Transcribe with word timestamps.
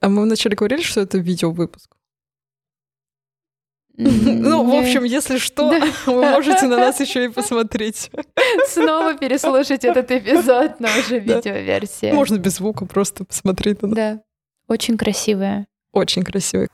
А 0.00 0.08
мы 0.08 0.22
вначале 0.22 0.56
говорили, 0.56 0.82
что 0.82 1.00
это 1.02 1.18
видео-выпуск. 1.18 1.90
Ну, 3.96 4.64
в 4.64 4.74
общем, 4.74 5.04
если 5.04 5.36
что, 5.36 5.68
вы 6.06 6.22
можете 6.30 6.66
на 6.68 6.78
нас 6.78 7.00
еще 7.00 7.26
и 7.26 7.28
посмотреть. 7.28 8.10
Снова 8.66 9.14
переслушать 9.14 9.84
этот 9.84 10.10
эпизод, 10.10 10.80
но 10.80 10.88
уже 10.98 11.18
видеоверсия. 11.18 12.14
Можно 12.14 12.38
без 12.38 12.54
звука 12.54 12.86
просто 12.86 13.24
посмотреть 13.24 13.82
на 13.82 13.88
нас. 13.88 13.96
Да. 13.96 14.22
Очень 14.68 14.96
красивая. 14.96 15.66
Очень 15.92 16.22
красивая. 16.24 16.68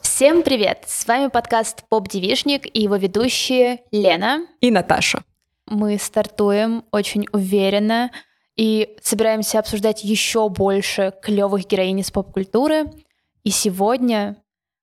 Всем 0.00 0.42
привет! 0.42 0.84
С 0.86 1.06
вами 1.06 1.28
подкаст 1.28 1.84
«Поп 1.90 2.08
Девишник» 2.08 2.64
и 2.74 2.80
его 2.80 2.96
ведущие 2.96 3.82
Лена 3.92 4.46
и 4.62 4.70
Наташа. 4.70 5.24
Мы 5.66 5.98
стартуем 5.98 6.84
очень 6.90 7.26
уверенно 7.32 8.10
и 8.56 8.96
собираемся 9.02 9.58
обсуждать 9.58 10.02
еще 10.02 10.48
больше 10.48 11.12
клевых 11.22 11.66
героинь 11.66 12.00
из 12.00 12.10
поп-культуры. 12.10 12.90
И 13.44 13.50
сегодня 13.50 14.36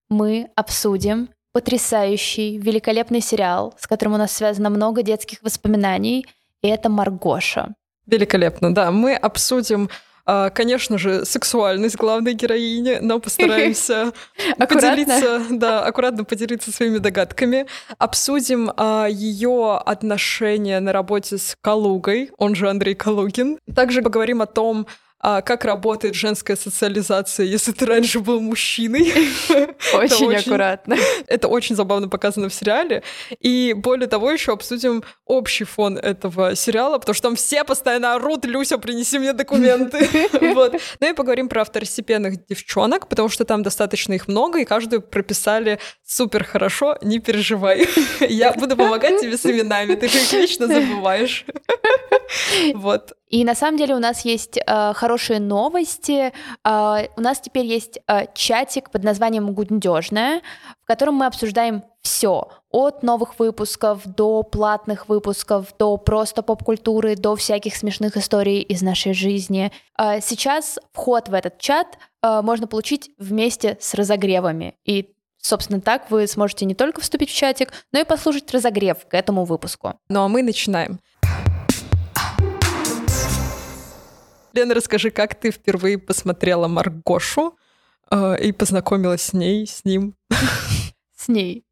мы 0.09 0.49
обсудим 0.55 1.29
потрясающий, 1.51 2.57
великолепный 2.57 3.21
сериал, 3.21 3.73
с 3.77 3.87
которым 3.87 4.15
у 4.15 4.17
нас 4.17 4.31
связано 4.31 4.69
много 4.69 5.03
детских 5.03 5.41
воспоминаний, 5.43 6.25
и 6.61 6.67
это 6.67 6.89
«Маргоша». 6.89 7.75
Великолепно, 8.05 8.73
да. 8.73 8.91
Мы 8.91 9.15
обсудим 9.15 9.89
конечно 10.25 10.97
же, 10.97 11.25
сексуальность 11.25 11.95
главной 11.95 12.33
героини, 12.33 12.99
но 13.01 13.19
постараемся 13.19 14.13
поделиться, 14.57 15.41
да, 15.49 15.83
аккуратно 15.83 16.23
поделиться 16.23 16.71
своими 16.71 16.97
догадками. 16.97 17.67
Обсудим 17.97 18.71
а, 18.77 19.07
ее 19.07 19.77
отношения 19.77 20.79
на 20.79 20.93
работе 20.93 21.37
с 21.37 21.57
Калугой, 21.61 22.31
он 22.37 22.55
же 22.55 22.69
Андрей 22.69 22.95
Калугин. 22.95 23.59
Также 23.75 24.01
поговорим 24.01 24.41
о 24.41 24.45
том, 24.45 24.87
а 25.25 25.41
как 25.41 25.63
работает 25.63 26.15
женская 26.15 26.57
социализация, 26.57 27.45
если 27.45 27.71
ты 27.71 27.85
раньше 27.85 28.19
был 28.19 28.41
мужчиной. 28.41 29.13
Очень 29.93 30.35
аккуратно. 30.35 30.97
Это 31.27 31.47
очень 31.47 31.77
забавно 31.77 32.09
показано 32.09 32.49
в 32.49 32.53
сериале. 32.53 33.03
И 33.39 33.73
более 33.73 34.09
того, 34.09 34.29
еще 34.31 34.51
обсудим 34.51 35.01
общий 35.25 35.63
фон 35.63 35.97
этого 35.97 36.57
сериала, 36.57 36.97
потому 36.97 37.13
что 37.13 37.29
там 37.29 37.35
все 37.37 37.63
постоянно 37.63 38.15
орут, 38.15 38.43
Люся, 38.43 38.77
принеси 38.77 39.17
мне 39.17 39.31
документы. 39.31 40.09
вот. 40.53 40.75
Ну 40.99 41.09
и 41.09 41.13
поговорим 41.13 41.47
про 41.47 41.63
второстепенных 41.63 42.45
девчонок, 42.45 43.07
потому 43.07 43.29
что 43.29 43.45
там 43.45 43.63
достаточно 43.63 44.11
их 44.11 44.27
много, 44.27 44.59
и 44.59 44.65
каждую 44.65 45.01
прописали 45.01 45.79
супер 46.05 46.43
хорошо, 46.43 46.97
не 47.01 47.19
переживай. 47.19 47.87
Я 48.19 48.51
буду 48.51 48.75
помогать 48.75 49.21
тебе 49.21 49.37
с 49.37 49.45
именами, 49.45 49.95
ты 49.95 50.09
же 50.09 50.17
их 50.17 50.33
вечно 50.33 50.67
забываешь. 50.67 51.45
вот. 52.73 53.13
И 53.33 53.43
на 53.45 53.55
самом 53.55 53.79
деле 53.79 53.95
у 53.95 53.99
нас 53.99 54.25
есть 54.25 54.59
э, 54.59 54.93
хорошие 54.93 55.39
новости. 55.39 56.31
Э, 56.63 57.07
у 57.17 57.21
нас 57.21 57.39
теперь 57.39 57.65
есть 57.65 57.97
э, 58.07 58.27
чатик 58.35 58.91
под 58.91 59.03
названием 59.03 59.51
«Гундежная», 59.55 60.41
в 60.83 60.85
котором 60.85 61.15
мы 61.15 61.25
обсуждаем 61.25 61.83
все 62.03 62.47
от 62.69 63.01
новых 63.01 63.39
выпусков 63.39 64.01
до 64.05 64.43
платных 64.43 65.09
выпусков, 65.09 65.73
до 65.79 65.97
просто 65.97 66.43
поп-культуры, 66.43 67.15
до 67.15 67.35
всяких 67.35 67.75
смешных 67.75 68.17
историй 68.17 68.61
из 68.61 68.83
нашей 68.83 69.13
жизни. 69.15 69.71
Э, 69.97 70.21
сейчас 70.21 70.77
вход 70.91 71.27
в 71.27 71.33
этот 71.33 71.57
чат 71.57 71.97
э, 72.21 72.41
можно 72.43 72.67
получить 72.67 73.09
вместе 73.17 73.79
с 73.81 73.95
разогревами. 73.95 74.75
И 74.85 75.09
Собственно, 75.45 75.81
так 75.81 76.09
вы 76.09 76.25
сможете 76.25 76.63
не 76.63 76.73
только 76.73 77.01
вступить 77.01 77.29
в 77.29 77.35
чатик, 77.35 77.73
но 77.91 77.99
и 77.99 78.05
послушать 78.05 78.49
разогрев 78.53 79.05
к 79.05 79.13
этому 79.13 79.43
выпуску. 79.43 79.99
Ну 80.07 80.21
а 80.21 80.29
мы 80.29 80.41
начинаем. 80.41 81.01
Лена, 84.53 84.75
расскажи, 84.75 85.09
как 85.09 85.33
ты 85.35 85.51
впервые 85.51 85.97
посмотрела 85.97 86.67
Маргошу 86.67 87.57
э, 88.11 88.37
и 88.39 88.51
познакомилась 88.51 89.23
с 89.23 89.33
ней, 89.33 89.65
с 89.67 89.83
ним? 89.83 90.15
С 91.15 91.27
ней. 91.27 91.65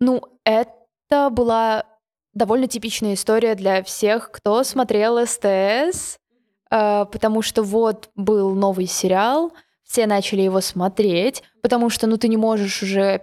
Ну, 0.00 0.22
это 0.44 1.30
была 1.30 1.84
довольно 2.32 2.68
типичная 2.68 3.14
история 3.14 3.56
для 3.56 3.82
всех, 3.82 4.30
кто 4.30 4.62
смотрел 4.62 5.26
СТС, 5.26 6.18
э, 6.70 7.04
потому 7.10 7.42
что 7.42 7.62
вот 7.62 8.10
был 8.14 8.54
новый 8.54 8.86
сериал, 8.86 9.52
все 9.82 10.06
начали 10.06 10.42
его 10.42 10.60
смотреть, 10.60 11.42
потому 11.62 11.90
что, 11.90 12.06
ну, 12.06 12.16
ты 12.16 12.28
не 12.28 12.36
можешь 12.36 12.80
уже 12.82 13.22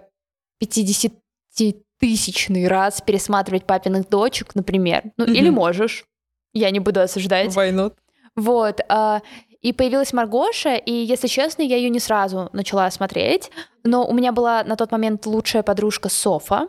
50-тысячный 0.62 2.67
раз 2.67 3.00
пересматривать 3.01 3.66
папиных 3.66 4.09
дочек, 4.09 4.53
например. 4.56 5.03
Ну, 5.17 5.25
mm-hmm. 5.25 5.34
или 5.34 5.50
можешь. 5.50 6.06
Я 6.53 6.72
не 6.72 6.79
буду 6.79 7.01
осуждать. 7.01 7.56
Why 7.56 7.72
not? 7.72 7.94
Вот. 8.35 8.81
А, 8.89 9.21
и 9.61 9.71
появилась 9.71 10.13
Маргоша, 10.13 10.75
и, 10.75 10.91
если 10.91 11.27
честно, 11.27 11.61
я 11.61 11.77
ее 11.77 11.89
не 11.89 11.99
сразу 11.99 12.49
начала 12.53 12.89
смотреть, 12.91 13.49
но 13.83 14.05
у 14.05 14.13
меня 14.13 14.31
была 14.31 14.63
на 14.63 14.75
тот 14.75 14.91
момент 14.91 15.25
лучшая 15.25 15.63
подружка 15.63 16.09
Софа, 16.09 16.67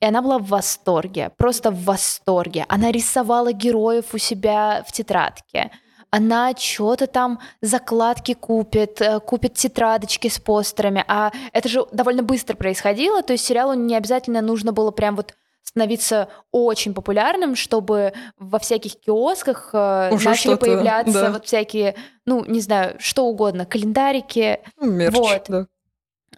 и 0.00 0.06
она 0.06 0.22
была 0.22 0.38
в 0.38 0.46
восторге, 0.46 1.32
просто 1.36 1.70
в 1.72 1.84
восторге. 1.84 2.64
Она 2.68 2.92
рисовала 2.92 3.52
героев 3.52 4.14
у 4.14 4.18
себя 4.18 4.84
в 4.86 4.92
тетрадке. 4.92 5.72
Она 6.10 6.54
что-то 6.56 7.06
там 7.06 7.40
закладки 7.60 8.32
купит, 8.34 9.00
э, 9.00 9.20
купит 9.20 9.54
тетрадочки 9.54 10.28
с 10.28 10.38
постерами. 10.38 11.04
А 11.06 11.32
это 11.52 11.68
же 11.68 11.84
довольно 11.92 12.22
быстро 12.22 12.56
происходило, 12.56 13.22
то 13.22 13.32
есть 13.32 13.44
сериалу 13.44 13.74
не 13.74 13.96
обязательно 13.96 14.40
нужно 14.40 14.72
было 14.72 14.90
прям 14.90 15.16
вот 15.16 15.34
становиться 15.68 16.28
очень 16.50 16.94
популярным, 16.94 17.54
чтобы 17.54 18.14
во 18.38 18.58
всяких 18.58 18.98
киосках 18.98 19.70
э, 19.74 20.10
Уже 20.12 20.30
начали 20.30 20.54
появляться 20.54 21.12
да. 21.12 21.30
вот 21.30 21.44
всякие, 21.44 21.94
ну, 22.24 22.42
не 22.46 22.60
знаю, 22.60 22.96
что 22.98 23.26
угодно, 23.26 23.66
календарики. 23.66 24.60
Ну, 24.80 24.90
мерч, 24.90 25.14
вот. 25.14 25.44
да. 25.48 25.66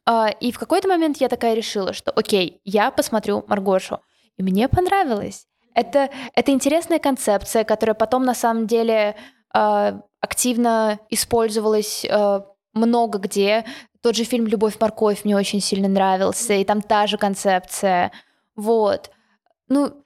А, 0.04 0.30
и 0.40 0.50
в 0.50 0.58
какой-то 0.58 0.88
момент 0.88 1.18
я 1.18 1.28
такая 1.28 1.54
решила, 1.54 1.92
что 1.92 2.10
окей, 2.10 2.60
я 2.64 2.90
посмотрю 2.90 3.44
Маргошу. 3.46 4.00
И 4.36 4.42
мне 4.42 4.68
понравилось. 4.68 5.46
Это, 5.74 6.10
это 6.34 6.50
интересная 6.50 6.98
концепция, 6.98 7.62
которая 7.62 7.94
потом 7.94 8.24
на 8.24 8.34
самом 8.34 8.66
деле 8.66 9.14
э, 9.54 10.00
активно 10.20 10.98
использовалась 11.08 12.04
э, 12.04 12.40
много 12.72 13.18
где. 13.20 13.64
Тот 14.02 14.16
же 14.16 14.24
фильм 14.24 14.48
«Любовь-морковь» 14.48 15.24
мне 15.24 15.36
очень 15.36 15.60
сильно 15.60 15.86
нравился, 15.86 16.54
и 16.54 16.64
там 16.64 16.82
та 16.82 17.06
же 17.06 17.16
концепция. 17.16 18.10
Вот. 18.56 19.10
Ну, 19.70 20.04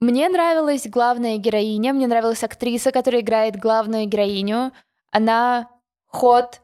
мне 0.00 0.28
нравилась 0.28 0.88
главная 0.88 1.38
героиня, 1.38 1.92
мне 1.92 2.08
нравилась 2.08 2.42
актриса, 2.42 2.90
которая 2.90 3.22
играет 3.22 3.56
главную 3.56 4.06
героиню. 4.06 4.72
Она 5.12 5.70
ход. 6.08 6.60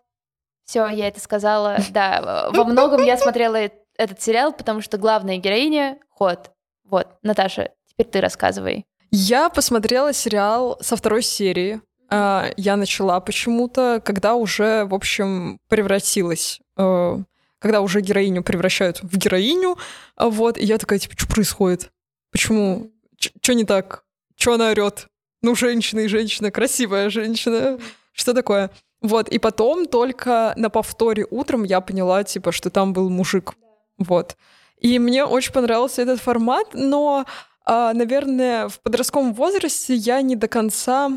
Все, 0.65 0.89
я 0.89 1.09
это 1.09 1.21
сказала. 1.21 1.79
Да, 1.91 2.51
во 2.53 2.65
многом 2.65 3.03
я 3.03 3.17
смотрела 3.17 3.57
этот 3.97 4.21
сериал, 4.21 4.53
потому 4.53 4.83
что 4.83 4.99
главная 4.99 5.39
героиня 5.39 5.99
ход. 6.11 6.51
Вот, 6.85 7.07
Наташа, 7.23 7.71
теперь 7.87 8.07
ты 8.07 8.21
рассказывай. 8.21 8.85
Я 9.13 9.49
посмотрела 9.49 10.13
сериал 10.13 10.77
со 10.81 10.97
второй 10.97 11.23
серии. 11.23 11.81
А, 12.11 12.51
я 12.57 12.77
начала 12.77 13.21
почему-то, 13.21 14.03
когда 14.05 14.35
уже, 14.35 14.85
в 14.87 14.95
общем, 14.95 15.59
превратилась 15.69 16.61
э, 16.77 17.19
когда 17.59 17.81
уже 17.81 18.01
героиню 18.01 18.43
превращают 18.43 19.03
в 19.03 19.17
героиню, 19.17 19.77
вот, 20.17 20.59
и 20.59 20.65
я 20.65 20.79
такая, 20.79 20.99
типа, 20.99 21.15
что 21.17 21.27
происходит? 21.27 21.91
Почему? 22.31 22.91
Что 23.19 23.55
не 23.55 23.65
так? 23.65 24.05
Что 24.37 24.55
она 24.55 24.71
орет? 24.71 25.09
Ну, 25.43 25.55
женщина 25.55 26.01
и 26.01 26.09
женщина, 26.09 26.51
красивая 26.51 27.11
женщина. 27.11 27.79
Что 28.13 28.35
такое? 28.35 28.71
Вот, 29.01 29.29
и 29.29 29.39
потом 29.39 29.87
только 29.87 30.53
на 30.57 30.71
повторе 30.71 31.27
утром 31.31 31.63
я 31.63 31.81
поняла, 31.81 32.25
типа, 32.25 32.51
что 32.51 32.71
там 32.71 32.93
был 32.93 33.11
мужик. 33.11 33.55
Вот. 33.97 34.37
И 34.81 34.99
мне 34.99 35.25
очень 35.25 35.53
понравился 35.53 36.03
этот 36.03 36.21
формат, 36.21 36.69
но, 36.73 37.25
а, 37.65 37.93
наверное, 37.93 38.69
в 38.69 38.81
подростковом 38.81 39.35
возрасте 39.35 39.95
я 39.95 40.21
не 40.23 40.37
до 40.37 40.49
конца 40.49 41.11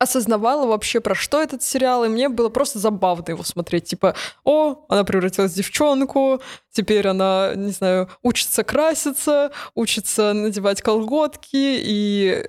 осознавала 0.00 0.66
вообще, 0.66 1.00
про 1.00 1.14
что 1.14 1.42
этот 1.42 1.62
сериал, 1.62 2.04
и 2.06 2.08
мне 2.08 2.30
было 2.30 2.48
просто 2.48 2.78
забавно 2.78 3.24
его 3.28 3.44
смотреть. 3.44 3.84
Типа, 3.84 4.16
о, 4.44 4.86
она 4.88 5.04
превратилась 5.04 5.52
в 5.52 5.56
девчонку, 5.56 6.40
теперь 6.72 7.06
она, 7.06 7.52
не 7.54 7.70
знаю, 7.70 8.08
учится 8.22 8.64
краситься, 8.64 9.52
учится 9.74 10.32
надевать 10.32 10.80
колготки 10.80 11.50
и 11.54 12.48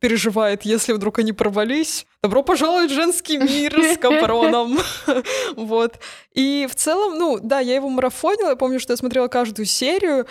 переживает, 0.00 0.62
если 0.62 0.92
вдруг 0.92 1.20
они 1.20 1.32
провались. 1.32 2.04
Добро 2.20 2.42
пожаловать 2.42 2.90
в 2.90 2.94
женский 2.94 3.38
мир 3.38 3.80
с 3.80 3.96
капроном. 4.00 4.78
вот. 5.56 6.00
И 6.34 6.66
в 6.68 6.74
целом, 6.74 7.16
ну, 7.16 7.38
да, 7.40 7.60
я 7.60 7.76
его 7.76 7.88
марафонила, 7.88 8.50
я 8.50 8.56
помню, 8.56 8.80
что 8.80 8.92
я 8.92 8.96
смотрела 8.96 9.28
каждую 9.28 9.66
серию, 9.66 10.26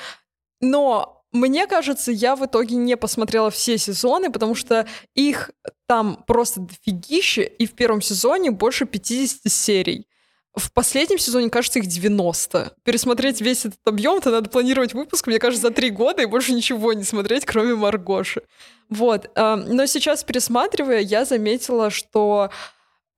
но 0.59 1.16
мне 1.31 1.67
кажется, 1.67 2.11
я 2.11 2.35
в 2.35 2.45
итоге 2.45 2.75
не 2.75 2.97
посмотрела 2.97 3.49
все 3.51 3.77
сезоны, 3.77 4.31
потому 4.31 4.55
что 4.55 4.87
их 5.13 5.51
там 5.85 6.23
просто 6.27 6.61
дофигище, 6.61 7.43
и 7.43 7.65
в 7.65 7.73
первом 7.73 8.01
сезоне 8.01 8.51
больше 8.51 8.85
50 8.85 9.51
серий. 9.51 10.07
В 10.55 10.71
последнем 10.71 11.19
сезоне, 11.19 11.51
кажется, 11.51 11.77
их 11.79 11.85
90. 11.85 12.73
Пересмотреть 12.83 13.41
весь 13.41 13.65
этот 13.65 13.85
объем, 13.85 14.19
то 14.21 14.31
надо 14.31 14.49
планировать 14.49 14.93
выпуск, 14.93 15.27
мне 15.27 15.37
кажется, 15.37 15.67
за 15.67 15.73
три 15.73 15.91
года 15.91 16.23
и 16.23 16.25
больше 16.25 16.53
ничего 16.53 16.93
не 16.93 17.03
смотреть, 17.03 17.45
кроме 17.45 17.75
Маргоши. 17.75 18.41
Вот. 18.89 19.29
Но 19.35 19.85
сейчас, 19.85 20.23
пересматривая, 20.23 21.01
я 21.01 21.25
заметила, 21.25 21.91
что 21.91 22.49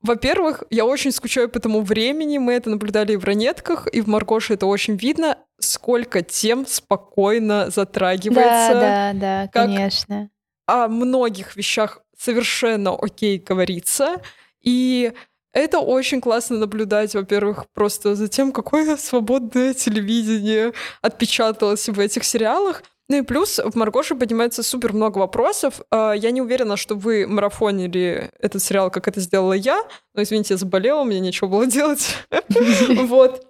во-первых, 0.02 0.64
я 0.70 0.86
очень 0.86 1.12
скучаю 1.12 1.50
по 1.50 1.60
тому 1.60 1.82
времени, 1.82 2.38
мы 2.38 2.54
это 2.54 2.70
наблюдали 2.70 3.14
и 3.14 3.18
в 3.18 3.26
ранетках, 3.26 3.88
и 3.88 4.02
в 4.02 4.08
Маргоше 4.08 4.54
это 4.54 4.66
очень 4.66 4.96
видно, 4.96 5.38
сколько 5.60 6.22
тем 6.22 6.66
спокойно 6.66 7.70
затрагивается. 7.70 8.74
Да, 8.74 9.14
да, 9.14 9.14
да, 9.14 9.48
как 9.48 9.66
конечно. 9.66 10.30
О 10.66 10.88
многих 10.88 11.56
вещах 11.56 12.02
совершенно 12.18 12.96
окей 12.96 13.40
говорится, 13.40 14.22
и 14.62 15.14
это 15.52 15.80
очень 15.80 16.22
классно 16.22 16.58
наблюдать, 16.58 17.16
во-первых, 17.16 17.66
просто 17.74 18.16
за 18.16 18.28
тем, 18.28 18.52
какое 18.52 18.98
свободное 18.98 19.74
телевидение 19.74 20.74
отпечаталось 21.02 21.90
в 21.90 22.00
этих 22.00 22.24
сериалах, 22.24 22.84
ну 23.10 23.18
и 23.18 23.22
плюс 23.24 23.60
в 23.60 23.76
Маргоше 23.76 24.14
поднимается 24.14 24.62
супер 24.62 24.94
много 24.94 25.18
вопросов. 25.18 25.82
А, 25.90 26.14
я 26.14 26.30
не 26.30 26.42
уверена, 26.42 26.78
что 26.78 26.94
вы 26.94 27.26
марафонили 27.26 28.32
этот 28.40 28.62
сериал, 28.62 28.92
как 28.92 29.08
это 29.08 29.20
сделала 29.20 29.54
я. 29.54 29.84
Но, 30.14 30.22
извините, 30.22 30.54
я 30.54 30.58
заболела, 30.60 31.04
мне 31.04 31.20
нечего 31.20 31.48
было 31.48 31.66
делать. 31.68 32.16
Вот. 33.08 33.49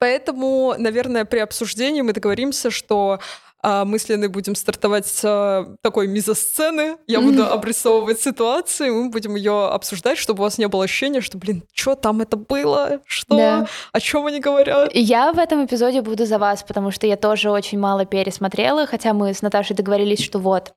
Поэтому, 0.00 0.74
наверное, 0.78 1.24
при 1.24 1.38
обсуждении 1.38 2.00
мы 2.00 2.12
договоримся, 2.12 2.70
что 2.70 3.20
а 3.62 3.84
мы 3.84 3.98
с 3.98 4.08
Леной 4.08 4.28
будем 4.28 4.54
стартовать 4.54 5.06
с 5.06 5.22
а, 5.22 5.76
такой 5.82 6.08
мизосцены. 6.08 6.96
Я 7.06 7.20
буду 7.20 7.44
обрисовывать 7.44 8.18
ситуацию, 8.20 8.94
мы 8.94 9.10
будем 9.10 9.34
ее 9.34 9.66
обсуждать, 9.66 10.16
чтобы 10.16 10.40
у 10.40 10.44
вас 10.44 10.56
не 10.56 10.66
было 10.66 10.84
ощущения, 10.84 11.20
что, 11.20 11.36
блин, 11.36 11.62
что 11.74 11.94
там 11.94 12.22
это 12.22 12.38
было? 12.38 13.00
Что? 13.04 13.36
Да. 13.36 13.66
О 13.92 14.00
чем 14.00 14.24
они 14.24 14.40
говорят? 14.40 14.90
Я 14.94 15.32
в 15.32 15.38
этом 15.38 15.66
эпизоде 15.66 16.00
буду 16.00 16.24
за 16.24 16.38
вас, 16.38 16.62
потому 16.62 16.90
что 16.90 17.06
я 17.06 17.18
тоже 17.18 17.50
очень 17.50 17.78
мало 17.78 18.06
пересмотрела, 18.06 18.86
хотя 18.86 19.12
мы 19.12 19.34
с 19.34 19.42
Наташей 19.42 19.76
договорились, 19.76 20.22
что 20.22 20.38
вот, 20.38 20.72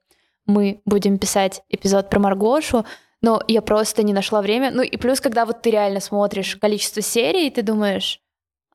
мы 0.46 0.82
будем 0.84 1.20
писать 1.20 1.62
эпизод 1.70 2.10
про 2.10 2.20
Маргошу, 2.20 2.86
но 3.22 3.42
я 3.48 3.62
просто 3.62 4.04
не 4.04 4.12
нашла 4.12 4.42
время. 4.42 4.72
Ну 4.72 4.82
и 4.82 4.98
плюс, 4.98 5.22
когда 5.22 5.46
вот 5.46 5.62
ты 5.62 5.72
реально 5.72 6.02
смотришь 6.02 6.58
количество 6.58 7.02
серий, 7.02 7.50
ты 7.50 7.62
думаешь, 7.62 8.20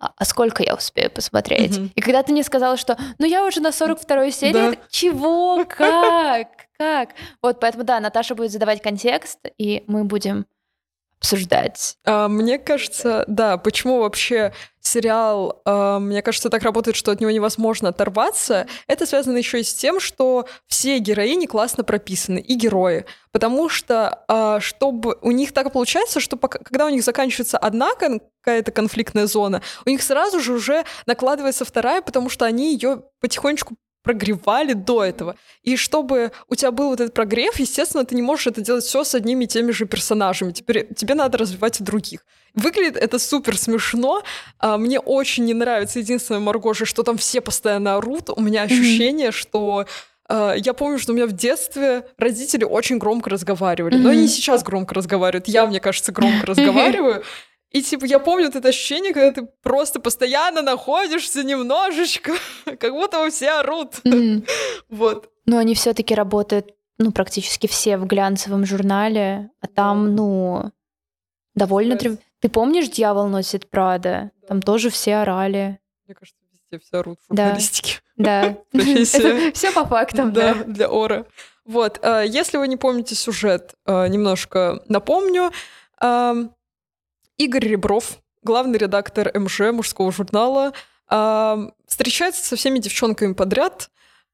а, 0.01 0.13
а 0.17 0.25
сколько 0.25 0.63
я 0.63 0.75
успею 0.75 1.11
посмотреть? 1.11 1.79
Mm-hmm. 1.79 1.93
И 1.95 2.01
когда 2.01 2.23
ты 2.23 2.33
мне 2.33 2.43
сказала, 2.43 2.77
что 2.77 2.97
ну 3.19 3.27
я 3.27 3.45
уже 3.45 3.61
на 3.61 3.69
42-й 3.69 4.33
серии, 4.33 4.53
да. 4.53 4.71
так, 4.71 4.89
чего, 4.91 5.65
как, 5.69 6.49
как? 6.79 7.11
Вот 7.43 7.61
поэтому 7.61 7.85
да, 7.85 8.01
Наташа 8.01 8.35
будет 8.35 8.53
задавать 8.53 8.83
контекст, 8.83 9.39
и 9.59 9.85
мы 9.87 10.05
будем 10.05 10.47
обсуждать. 11.19 11.97
А, 12.05 12.29
мне 12.29 12.59
кажется, 12.59 13.25
да, 13.27 13.59
почему 13.59 14.01
вообще 14.01 14.53
сериал, 14.81 15.61
а, 15.65 15.99
мне 15.99 16.23
кажется, 16.23 16.49
так 16.49 16.63
работает, 16.63 16.97
что 16.97 17.11
от 17.11 17.21
него 17.21 17.31
невозможно 17.31 17.91
оторваться, 17.91 18.67
это 18.87 19.05
связано 19.05 19.37
еще 19.37 19.61
и 19.61 19.65
с 19.65 19.75
тем, 19.75 20.01
что 20.01 20.47
все 20.67 20.99
героини 20.99 21.47
классно 21.47 21.85
прописаны, 21.85 22.39
и 22.39 22.55
герои. 22.55 23.05
Потому 23.33 23.69
что, 23.69 24.25
а, 24.29 24.61
чтобы 24.61 25.19
у 25.21 25.31
них 25.31 25.53
так 25.53 25.73
получается, 25.73 26.21
что 26.21 26.37
пока, 26.37 26.59
когда 26.61 26.87
у 26.87 26.91
них 26.91 27.05
заканчивается 27.05 27.59
одна 27.59 27.91
какая-то 27.95 28.71
конфликтная 28.71 29.27
зона, 29.27 29.63
у 29.85 29.91
них 29.91 30.03
сразу 30.03 30.41
же 30.41 30.55
уже 30.55 30.85
накладывается 31.07 31.65
вторая, 31.65 32.01
потому 32.01 32.31
что 32.31 32.45
они 32.45 32.73
ее 32.73 33.03
потихонечку 33.21 33.77
прогревали 34.09 34.73
до 34.73 35.05
этого. 35.05 35.37
И 35.63 35.77
чтобы 35.77 36.33
у 36.49 36.55
тебя 36.55 36.71
был 36.71 36.89
вот 36.89 37.01
этот 37.01 37.13
прогрев, 37.13 37.61
естественно, 37.61 38.07
ты 38.07 38.15
не 38.15 38.23
можешь 38.23 38.47
это 38.47 38.63
делать 38.63 38.85
все 38.85 39.05
с 39.05 39.15
одними 39.15 39.45
и 39.45 39.47
теми 39.47 39.71
же 39.71 39.85
персонажами. 39.85 40.53
Теперь 40.53 40.89
тебе 40.95 41.15
надо 41.15 41.37
развивать 41.37 41.81
и 41.81 41.85
других. 41.85 42.25
Выглядит 42.55 42.97
это 42.97 43.19
супер 43.19 43.59
смешно. 43.59 44.23
А, 44.61 44.79
мне 44.79 44.99
очень 44.99 45.45
не 45.45 45.53
нравится 45.53 45.99
единственное 45.99 46.41
Маргоша, 46.41 46.87
что 46.87 47.03
там 47.03 47.19
все 47.19 47.43
постоянно 47.43 47.97
орут. 47.97 48.31
У 48.31 48.41
меня 48.41 48.63
ощущение, 48.63 49.29
mm-hmm. 49.29 49.33
что 49.33 49.87
Uh, 50.31 50.61
я 50.63 50.75
помню, 50.75 50.99
что 50.99 51.13
у 51.13 51.15
меня 51.15 51.27
в 51.27 51.33
детстве 51.33 52.03
родители 52.19 52.63
очень 52.63 52.99
громко 52.99 53.31
разговаривали, 53.31 53.97
mm-hmm. 53.97 54.03
но 54.03 54.11
они 54.11 54.29
сейчас 54.29 54.63
громко 54.63 54.95
разговаривают. 54.95 55.49
Я, 55.49 55.65
мне 55.65 55.81
кажется, 55.81 56.13
громко 56.13 56.45
разговариваю. 56.49 57.25
И 57.71 57.83
типа 57.83 58.07
я 58.07 58.19
помню 58.19 58.47
вот 58.47 58.57
это 58.57 58.69
ощущение, 58.69 59.13
когда 59.13 59.31
ты 59.33 59.47
просто 59.63 60.01
постоянно 60.01 60.63
находишься 60.63 61.43
немножечко, 61.45 62.33
как 62.65 62.93
будто 62.93 63.21
вы 63.21 63.31
все 63.31 63.51
орут. 63.51 64.01
Mm-hmm. 64.05 64.49
вот. 64.89 65.31
Но 65.45 65.59
они 65.59 65.75
все-таки 65.75 66.15
работают, 66.15 66.75
ну, 66.99 67.13
практически 67.13 67.67
все 67.67 67.99
в 67.99 68.07
глянцевом 68.07 68.65
журнале, 68.65 69.51
а 69.61 69.67
там, 69.67 70.15
ну, 70.15 70.73
довольно... 71.55 71.97
Трев... 71.97 72.19
Ты 72.41 72.49
помнишь 72.49 72.89
«Дьявол 72.89 73.29
носит 73.29 73.69
Прада»? 73.69 74.31
Там 74.47 74.63
тоже 74.63 74.91
все 74.91 75.17
орали. 75.17 75.79
Мне 76.07 76.15
кажется, 76.15 76.41
везде 76.51 76.85
все 76.85 76.99
орут 76.99 77.19
в 77.21 77.35
журналистике. 77.35 78.01
Да. 78.17 78.57
Все 78.73 79.73
по 79.73 79.87
фактам, 79.87 80.33
да. 80.33 80.55
Для 80.55 80.89
Ора. 80.91 81.27
Вот. 81.65 82.01
Э, 82.03 82.25
если 82.27 82.57
вы 82.57 82.67
не 82.67 82.77
помните 82.77 83.15
сюжет, 83.15 83.75
э, 83.87 84.09
немножко 84.09 84.83
напомню. 84.89 85.53
Игорь 87.39 87.69
Ребров, 87.69 88.19
главный 88.43 88.79
редактор 88.79 89.31
МЖ, 89.33 89.73
мужского 89.73 90.13
журнала, 90.13 90.73
э, 91.11 91.69
встречается 91.87 92.45
со 92.45 92.57
всеми 92.57 92.81
девчонками 92.81 93.33
подряд. 93.33 93.91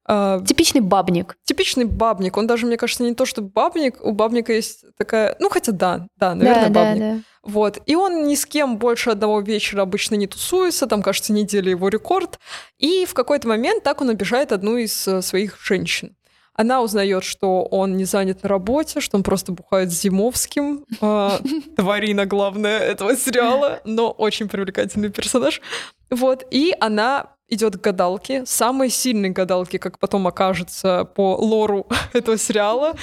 Э, 0.07 0.41
типичный 0.45 0.81
бабник. 0.81 1.37
Типичный 1.45 1.85
бабник. 1.85 2.35
Он 2.37 2.47
даже, 2.47 2.65
мне 2.65 2.77
кажется, 2.77 3.03
не 3.03 3.13
то, 3.13 3.25
что 3.25 3.41
бабник. 3.41 4.03
У 4.03 4.11
бабника 4.11 4.53
есть 4.53 4.85
такая... 4.97 5.35
Ну, 5.39 5.49
хотя 5.49 5.71
да, 5.71 6.07
да, 6.17 6.35
наверное, 6.35 6.69
да, 6.69 6.85
бабник. 6.85 6.99
Да, 6.99 7.13
да. 7.13 7.21
Вот. 7.43 7.79
И 7.85 7.95
он 7.95 8.27
ни 8.27 8.35
с 8.35 8.45
кем 8.45 8.77
больше 8.77 9.11
одного 9.11 9.39
вечера 9.41 9.83
обычно 9.83 10.15
не 10.15 10.27
тусуется, 10.27 10.87
там, 10.87 11.03
кажется, 11.03 11.31
неделя 11.31 11.69
его 11.69 11.89
рекорд. 11.89 12.39
И 12.79 13.05
в 13.05 13.13
какой-то 13.13 13.47
момент 13.47 13.83
так 13.83 14.01
он 14.01 14.09
обижает 14.09 14.51
одну 14.51 14.77
из 14.77 15.07
э, 15.07 15.21
своих 15.21 15.59
женщин. 15.61 16.15
Она 16.55 16.81
узнает, 16.81 17.23
что 17.23 17.63
он 17.63 17.97
не 17.97 18.05
занят 18.05 18.43
на 18.43 18.49
работе, 18.49 19.01
что 19.01 19.17
он 19.17 19.23
просто 19.23 19.51
бухает 19.51 19.91
с 19.91 20.01
Зимовским. 20.01 20.85
Э, 21.01 21.39
тварина 21.75 22.25
главная 22.25 22.79
этого 22.79 23.15
сериала, 23.15 23.81
но 23.83 24.11
очень 24.11 24.47
привлекательный 24.47 25.09
персонаж. 25.09 25.61
Вот, 26.09 26.45
и 26.51 26.73
она 26.79 27.35
идет 27.47 27.77
к 27.77 27.81
гадалке, 27.81 28.45
самой 28.45 28.89
сильной 28.89 29.29
гадалке, 29.29 29.79
как 29.79 29.99
потом 29.99 30.27
окажется 30.27 31.05
по 31.15 31.35
лору 31.35 31.87
этого 32.13 32.37
сериала, 32.37 32.95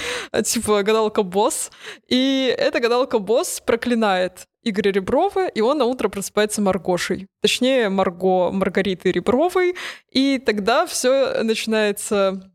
типа 0.43 0.83
гадалка-босс. 0.83 1.71
И 2.07 2.53
эта 2.57 2.79
гадалка-босс 2.79 3.61
проклинает 3.65 4.47
Игоря 4.63 4.91
Реброва, 4.91 5.47
и 5.47 5.61
он 5.61 5.77
на 5.77 5.85
утро 5.85 6.09
просыпается 6.09 6.61
Маргошей. 6.61 7.27
Точнее, 7.41 7.89
Марго 7.89 8.49
Маргариты 8.51 9.11
Ребровой. 9.11 9.75
И 10.09 10.39
тогда 10.39 10.85
все 10.85 11.43
начинается 11.43 12.52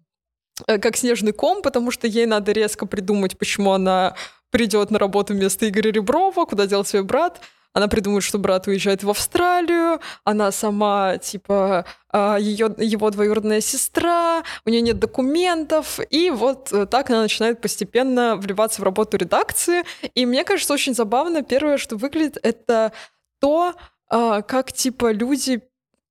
как 0.67 0.97
снежный 0.97 1.33
ком, 1.33 1.63
потому 1.63 1.91
что 1.91 2.07
ей 2.07 2.27
надо 2.27 2.53
резко 2.53 2.87
придумать, 2.87 3.39
почему 3.39 3.73
она 3.73 4.15
придет 4.51 4.91
на 4.91 4.99
работу 4.99 5.35
вместо 5.35 5.69
Игоря 5.69 5.91
Реброва, 5.91 6.45
куда 6.45 6.67
дел 6.67 6.85
свой 6.85 7.03
брат. 7.03 7.41
Она 7.75 7.87
придумает, 7.87 8.25
что 8.25 8.39
брат 8.39 8.67
уезжает 8.67 9.05
в 9.05 9.11
Австралию, 9.11 10.01
она 10.25 10.51
сама, 10.51 11.19
типа, 11.19 11.85
а, 12.11 12.37
ее, 12.37 12.75
его 12.79 13.11
двоюродная 13.11 13.61
сестра, 13.61 14.43
у 14.65 14.71
нее 14.71 14.81
нет 14.81 14.99
документов, 14.99 16.01
и 16.11 16.31
вот 16.31 16.73
э, 16.73 16.87
так 16.87 17.11
она 17.11 17.23
начинает 17.23 17.61
постепенно 17.61 18.37
вливаться 18.37 18.81
в 18.81 18.85
работу 18.85 19.17
редакции. 19.19 19.85
И 20.15 20.25
мне 20.27 20.45
кажется, 20.45 20.73
очень 20.73 20.95
забавно, 20.95 21.43
первое, 21.43 21.77
что 21.77 21.97
выглядит, 21.97 22.39
это 22.43 22.93
то, 23.39 23.75
а, 24.09 24.43
как, 24.43 24.73
типа, 24.73 25.13
люди 25.13 25.63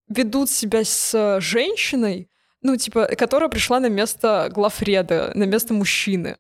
ведут 0.08 0.50
себя 0.50 0.84
с 0.86 1.42
женщиной, 1.42 2.30
ну, 2.68 2.76
типа, 2.76 3.08
которая 3.18 3.50
пришла 3.50 3.80
на 3.80 3.88
место 3.88 4.50
главреда, 4.52 5.32
на 5.36 5.46
место 5.46 5.74
мужчины. 5.74 6.36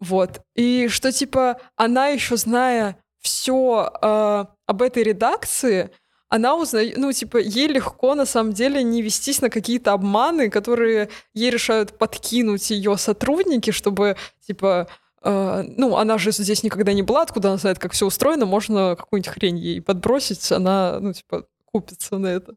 Вот. 0.00 0.40
И 0.54 0.88
что, 0.88 1.12
типа, 1.12 1.60
она 1.76 2.08
еще 2.08 2.36
зная 2.38 2.96
все 3.20 3.92
э, 4.00 4.44
об 4.66 4.82
этой 4.82 5.02
редакции, 5.02 5.90
она 6.30 6.56
узнает, 6.56 6.96
ну, 6.96 7.12
типа, 7.12 7.36
ей 7.36 7.68
легко, 7.68 8.14
на 8.14 8.24
самом 8.24 8.54
деле, 8.54 8.82
не 8.82 9.02
вестись 9.02 9.42
на 9.42 9.50
какие-то 9.50 9.92
обманы, 9.92 10.48
которые 10.48 11.10
ей 11.34 11.50
решают 11.50 11.98
подкинуть 11.98 12.70
ее 12.70 12.96
сотрудники, 12.96 13.70
чтобы, 13.70 14.16
типа, 14.46 14.88
э, 15.22 15.64
ну, 15.76 15.96
она 15.96 16.16
же 16.16 16.32
здесь 16.32 16.62
никогда 16.62 16.94
не 16.94 17.02
была, 17.02 17.22
откуда 17.22 17.48
она 17.48 17.58
знает, 17.58 17.78
как 17.78 17.92
все 17.92 18.06
устроено, 18.06 18.46
можно 18.46 18.96
какую-нибудь 18.96 19.32
хрень 19.34 19.58
ей 19.58 19.82
подбросить, 19.82 20.50
она, 20.50 20.98
ну, 20.98 21.12
типа, 21.12 21.44
купится 21.66 22.16
на 22.16 22.28
это. 22.28 22.54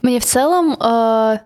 Мне 0.00 0.20
в 0.20 0.24
целом 0.24 0.72
э, 0.80 1.38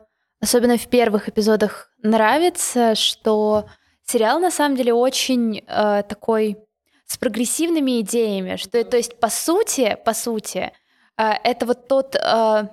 особенно 0.43 0.77
в 0.77 0.89
первых 0.89 1.29
эпизодах, 1.29 1.89
нравится, 2.03 2.95
что 2.95 3.67
сериал 4.05 4.41
на 4.41 4.51
самом 4.51 4.77
деле 4.77 4.93
очень 4.93 5.63
э, 5.67 6.03
такой 6.09 6.59
с 7.07 7.17
прогрессивными 7.17 8.01
идеями, 8.01 8.57
что 8.57 8.83
то 8.85 8.97
есть 8.97 9.19
по 9.21 9.29
сути, 9.31 9.97
по 10.05 10.13
сути, 10.13 10.73
э, 11.17 11.31
это 11.45 11.65
вот 11.65 11.87
тот, 11.87 12.17
э, 12.17 12.69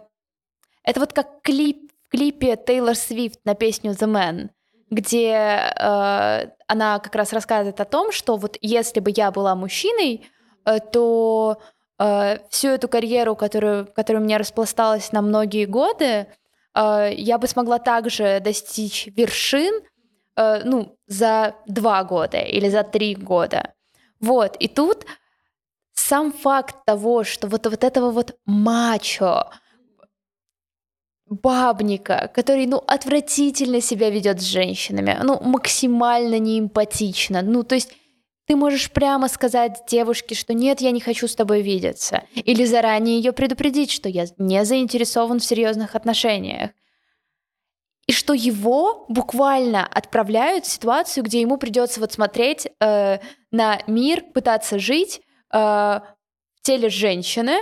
это 0.84 1.00
вот 1.00 1.14
как 1.14 1.42
клип 1.44 1.92
в 2.08 2.12
клипе 2.12 2.58
Тейлор 2.58 2.96
Свифт 2.96 3.40
на 3.46 3.54
песню 3.54 3.92
The 3.92 4.08
Man, 4.08 4.50
где 4.90 5.30
э, 5.30 6.50
она 6.68 7.00
как 7.00 7.14
раз 7.14 7.32
рассказывает 7.34 7.80
о 7.80 7.86
том, 7.86 8.12
что 8.12 8.36
вот 8.36 8.58
если 8.62 9.00
бы 9.00 9.14
я 9.16 9.30
была 9.30 9.54
мужчиной, 9.54 10.28
э, 10.66 10.80
то 10.80 11.62
э, 12.00 12.40
всю 12.50 12.70
эту 12.70 12.88
карьеру, 12.88 13.36
которую, 13.36 13.86
которая 13.86 14.24
у 14.24 14.26
меня 14.26 14.40
распласталась 14.40 15.12
на 15.12 15.22
многие 15.22 15.66
годы, 15.66 16.26
я 16.82 17.38
бы 17.38 17.48
смогла 17.48 17.80
также 17.80 18.40
достичь 18.40 19.08
вершин, 19.08 19.74
э, 20.36 20.64
ну, 20.64 20.98
за 21.08 21.56
два 21.68 22.04
года 22.04 22.40
или 22.40 22.70
за 22.70 22.84
три 22.84 23.16
года. 23.16 23.74
Вот, 24.20 24.56
и 24.60 24.68
тут 24.68 25.06
сам 25.94 26.32
факт 26.32 26.76
того, 26.86 27.24
что 27.24 27.48
вот, 27.48 27.66
вот 27.68 27.84
этого 27.84 28.12
вот 28.12 28.38
мачо, 28.46 29.50
бабника, 31.30 32.32
который, 32.34 32.66
ну, 32.66 32.84
отвратительно 32.88 33.82
себя 33.82 34.10
ведет 34.10 34.42
с 34.42 34.46
женщинами, 34.46 35.20
ну, 35.24 35.40
максимально 35.42 36.40
неэмпатично, 36.40 37.42
ну, 37.42 37.64
то 37.64 37.76
есть 37.76 37.94
ты 38.50 38.56
можешь 38.56 38.90
прямо 38.90 39.28
сказать 39.28 39.84
девушке, 39.88 40.34
что 40.34 40.56
нет, 40.56 40.82
я 40.82 40.90
не 40.90 41.00
хочу 41.00 41.28
с 41.28 41.36
тобой 41.36 41.62
видеться, 41.62 42.24
или 42.34 42.66
заранее 42.66 43.18
ее 43.18 43.32
предупредить, 43.32 43.92
что 43.92 44.10
я 44.10 44.26
не 44.40 44.66
заинтересован 44.66 45.40
в 45.40 45.46
серьезных 45.46 45.94
отношениях. 45.94 46.72
И 48.08 48.12
что 48.12 48.34
его 48.34 49.06
буквально 49.08 49.86
отправляют 49.86 50.66
в 50.66 50.72
ситуацию, 50.72 51.24
где 51.24 51.42
ему 51.42 51.58
придется 51.58 52.00
вот 52.00 52.12
смотреть 52.12 52.68
э, 52.80 53.20
на 53.52 53.84
мир, 53.86 54.24
пытаться 54.34 54.80
жить 54.80 55.22
э, 55.54 55.58
в 55.60 56.02
теле 56.64 56.90
женщины, 56.90 57.60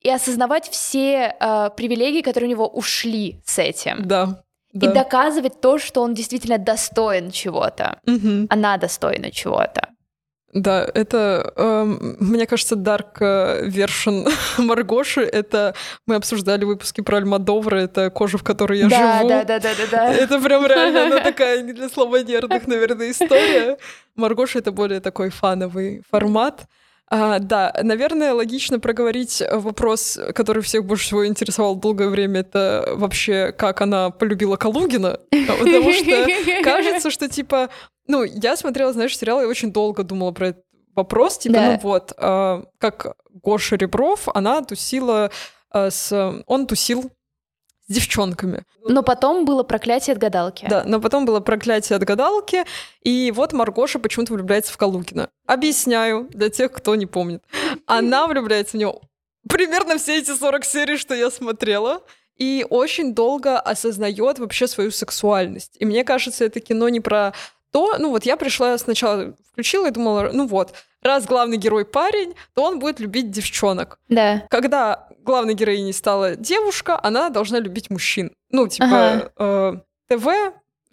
и 0.00 0.10
осознавать 0.10 0.68
все 0.68 1.34
э, 1.40 1.70
привилегии, 1.74 2.20
которые 2.20 2.48
у 2.48 2.50
него 2.50 2.68
ушли 2.68 3.40
с 3.46 3.58
этим. 3.58 4.06
Да. 4.06 4.43
И 4.74 4.88
доказывать 4.88 5.60
то, 5.60 5.78
что 5.78 6.02
он 6.02 6.14
действительно 6.14 6.58
достоин 6.58 7.30
чего-то. 7.30 7.98
Угу. 8.06 8.46
Она 8.50 8.76
достойна 8.76 9.30
чего-то. 9.30 9.88
Да, 10.54 10.88
это, 10.94 11.52
э, 11.56 11.84
мне 12.20 12.46
кажется, 12.46 12.76
Дарк 12.76 13.20
вершин 13.20 14.28
Маргоши. 14.58 15.22
Это 15.22 15.74
мы 16.06 16.14
обсуждали 16.14 16.64
выпуски 16.64 17.00
про 17.00 17.16
Альмадовра, 17.16 17.76
это 17.76 18.08
кожа, 18.10 18.38
в 18.38 18.44
которой 18.44 18.78
я 18.78 18.88
да, 18.88 19.18
живу. 19.18 19.28
Да, 19.28 19.44
да, 19.44 19.58
да, 19.58 19.70
да, 19.76 19.86
да. 19.90 20.14
Это 20.14 20.40
прям 20.40 20.64
реально 20.64 21.06
она 21.06 21.20
такая 21.24 21.60
не 21.62 21.72
для 21.72 21.88
слабонервных, 21.88 22.68
наверное, 22.68 23.10
история. 23.10 23.78
Маргоша 24.14 24.60
это 24.60 24.70
более 24.70 25.00
такой 25.00 25.30
фановый 25.30 26.02
формат. 26.08 26.66
А, 27.10 27.38
да, 27.38 27.74
наверное, 27.82 28.32
логично 28.32 28.80
проговорить 28.80 29.42
вопрос, 29.50 30.18
который 30.34 30.62
всех 30.62 30.84
больше 30.84 31.04
всего 31.04 31.26
интересовал 31.26 31.76
долгое 31.76 32.08
время, 32.08 32.40
это 32.40 32.94
вообще, 32.94 33.52
как 33.52 33.82
она 33.82 34.10
полюбила 34.10 34.56
Калугина, 34.56 35.20
потому 35.30 35.92
что 35.92 36.26
кажется, 36.64 37.10
что, 37.10 37.28
типа, 37.28 37.68
ну, 38.06 38.24
я 38.24 38.56
смотрела, 38.56 38.92
знаешь, 38.92 39.16
сериал 39.16 39.42
и 39.42 39.46
очень 39.46 39.72
долго 39.72 40.02
думала 40.02 40.32
про 40.32 40.48
этот 40.48 40.64
вопрос, 40.94 41.38
типа, 41.38 41.54
да. 41.54 41.72
ну 41.72 41.78
вот, 41.82 42.12
а, 42.16 42.64
как 42.78 43.16
Гоша 43.42 43.76
Ребров, 43.76 44.28
она 44.34 44.62
тусила 44.62 45.30
а, 45.70 45.90
с... 45.90 46.42
Он 46.46 46.66
тусил 46.66 47.10
с 47.86 47.92
девчонками. 47.92 48.62
Но 48.82 49.02
потом 49.02 49.44
было 49.44 49.62
проклятие 49.62 50.14
от 50.14 50.18
гадалки. 50.18 50.66
Да, 50.68 50.84
но 50.84 51.00
потом 51.00 51.26
было 51.26 51.40
проклятие 51.40 51.96
от 51.96 52.04
гадалки, 52.04 52.64
и 53.02 53.32
вот 53.34 53.52
Маргоша 53.52 53.98
почему-то 53.98 54.32
влюбляется 54.32 54.72
в 54.72 54.76
Калугина. 54.76 55.28
Объясняю 55.46 56.28
для 56.30 56.48
тех, 56.48 56.72
кто 56.72 56.94
не 56.94 57.06
помнит. 57.06 57.42
Она 57.86 58.26
влюбляется 58.28 58.76
в 58.76 58.80
него 58.80 59.02
примерно 59.48 59.98
все 59.98 60.18
эти 60.18 60.34
40 60.34 60.64
серий, 60.64 60.96
что 60.96 61.14
я 61.14 61.30
смотрела, 61.30 62.02
и 62.36 62.66
очень 62.68 63.14
долго 63.14 63.58
осознает 63.60 64.38
вообще 64.38 64.66
свою 64.66 64.90
сексуальность. 64.90 65.76
И 65.78 65.84
мне 65.84 66.04
кажется, 66.04 66.44
это 66.44 66.60
кино 66.60 66.88
не 66.88 67.00
про 67.00 67.32
то, 67.70 67.96
ну 67.98 68.10
вот 68.10 68.24
я 68.24 68.36
пришла 68.36 68.76
сначала, 68.78 69.34
включила 69.52 69.88
и 69.88 69.90
думала, 69.90 70.30
ну 70.32 70.46
вот, 70.46 70.74
раз 71.02 71.26
главный 71.26 71.56
герой 71.56 71.84
парень, 71.84 72.34
то 72.54 72.62
он 72.62 72.78
будет 72.78 73.00
любить 73.00 73.30
девчонок. 73.30 73.98
Да. 74.08 74.46
Когда 74.50 75.08
главной 75.24 75.54
героиней 75.54 75.92
стала 75.92 76.36
девушка, 76.36 76.98
она 77.02 77.30
должна 77.30 77.58
любить 77.58 77.90
мужчин. 77.90 78.32
Ну, 78.50 78.68
типа, 78.68 79.32
ага. 79.36 79.82
э, 80.08 80.16
ТВ, 80.16 80.26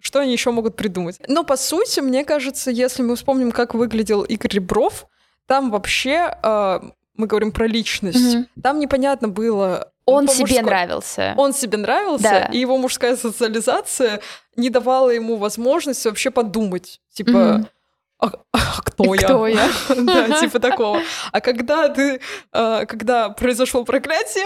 что 0.00 0.20
они 0.20 0.32
еще 0.32 0.50
могут 0.50 0.76
придумать. 0.76 1.20
Но 1.28 1.44
по 1.44 1.56
сути, 1.56 2.00
мне 2.00 2.24
кажется, 2.24 2.70
если 2.70 3.02
мы 3.02 3.16
вспомним, 3.16 3.52
как 3.52 3.74
выглядел 3.74 4.22
Игорь 4.22 4.54
Ребров, 4.54 5.06
там 5.46 5.70
вообще 5.70 6.36
э, 6.42 6.80
мы 7.14 7.26
говорим 7.26 7.52
про 7.52 7.66
личность. 7.66 8.34
Угу. 8.34 8.46
Там 8.62 8.80
непонятно 8.80 9.28
было. 9.28 9.92
Он 10.04 10.26
себе 10.26 10.40
мужской... 10.40 10.62
нравился. 10.62 11.34
Он 11.36 11.52
себе 11.52 11.78
нравился, 11.78 12.22
да. 12.22 12.44
и 12.46 12.58
его 12.58 12.76
мужская 12.76 13.16
социализация 13.16 14.20
не 14.56 14.68
давала 14.68 15.10
ему 15.10 15.36
возможность 15.36 16.04
вообще 16.04 16.30
подумать. 16.30 17.00
Типа, 17.12 17.60
угу 17.60 17.68
а, 18.22 18.32
а 18.52 18.80
кто 18.82 19.14
я? 19.14 19.24
Кто 19.24 19.46
я? 19.46 19.68
Да, 19.96 20.40
типа 20.40 20.60
такого. 20.60 21.00
А 21.32 21.40
когда 21.40 21.88
ты, 21.88 22.20
а, 22.52 22.86
когда 22.86 23.30
произошло 23.30 23.84
проклятие, 23.84 24.44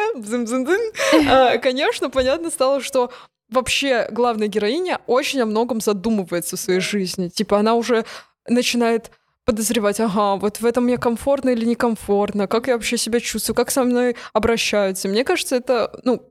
а, 1.28 1.58
конечно, 1.58 2.08
понятно 2.08 2.50
стало, 2.50 2.80
что 2.80 3.12
вообще 3.50 4.08
главная 4.10 4.48
героиня 4.48 5.00
очень 5.06 5.40
о 5.42 5.46
многом 5.46 5.80
задумывается 5.80 6.56
в 6.56 6.60
своей 6.60 6.80
жизни. 6.80 7.28
Типа 7.28 7.58
она 7.58 7.74
уже 7.74 8.04
начинает 8.48 9.10
подозревать, 9.44 10.00
ага, 10.00 10.36
вот 10.36 10.60
в 10.60 10.66
этом 10.66 10.84
мне 10.84 10.98
комфортно 10.98 11.50
или 11.50 11.64
некомфортно, 11.64 12.48
как 12.48 12.66
я 12.66 12.74
вообще 12.74 12.96
себя 12.96 13.20
чувствую, 13.20 13.54
как 13.54 13.70
со 13.70 13.84
мной 13.84 14.16
обращаются. 14.32 15.08
Мне 15.08 15.22
кажется, 15.22 15.54
это, 15.54 16.00
ну, 16.02 16.22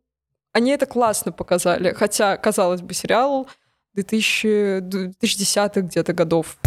они 0.51 0.71
это 0.71 0.85
классно 0.85 1.31
показали, 1.31 1.93
хотя, 1.93 2.35
казалось 2.37 2.81
бы, 2.81 2.93
сериал 2.93 3.47
2000, 3.93 4.79
2010-х 5.21 5.81
где-то 5.81 6.13
годов. 6.13 6.57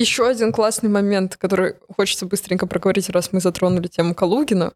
Еще 0.00 0.26
один 0.26 0.50
классный 0.50 0.88
момент, 0.88 1.36
который 1.36 1.74
хочется 1.94 2.24
быстренько 2.24 2.66
проговорить, 2.66 3.10
раз 3.10 3.32
мы 3.32 3.40
затронули 3.40 3.86
тему 3.86 4.14
Калугина, 4.14 4.72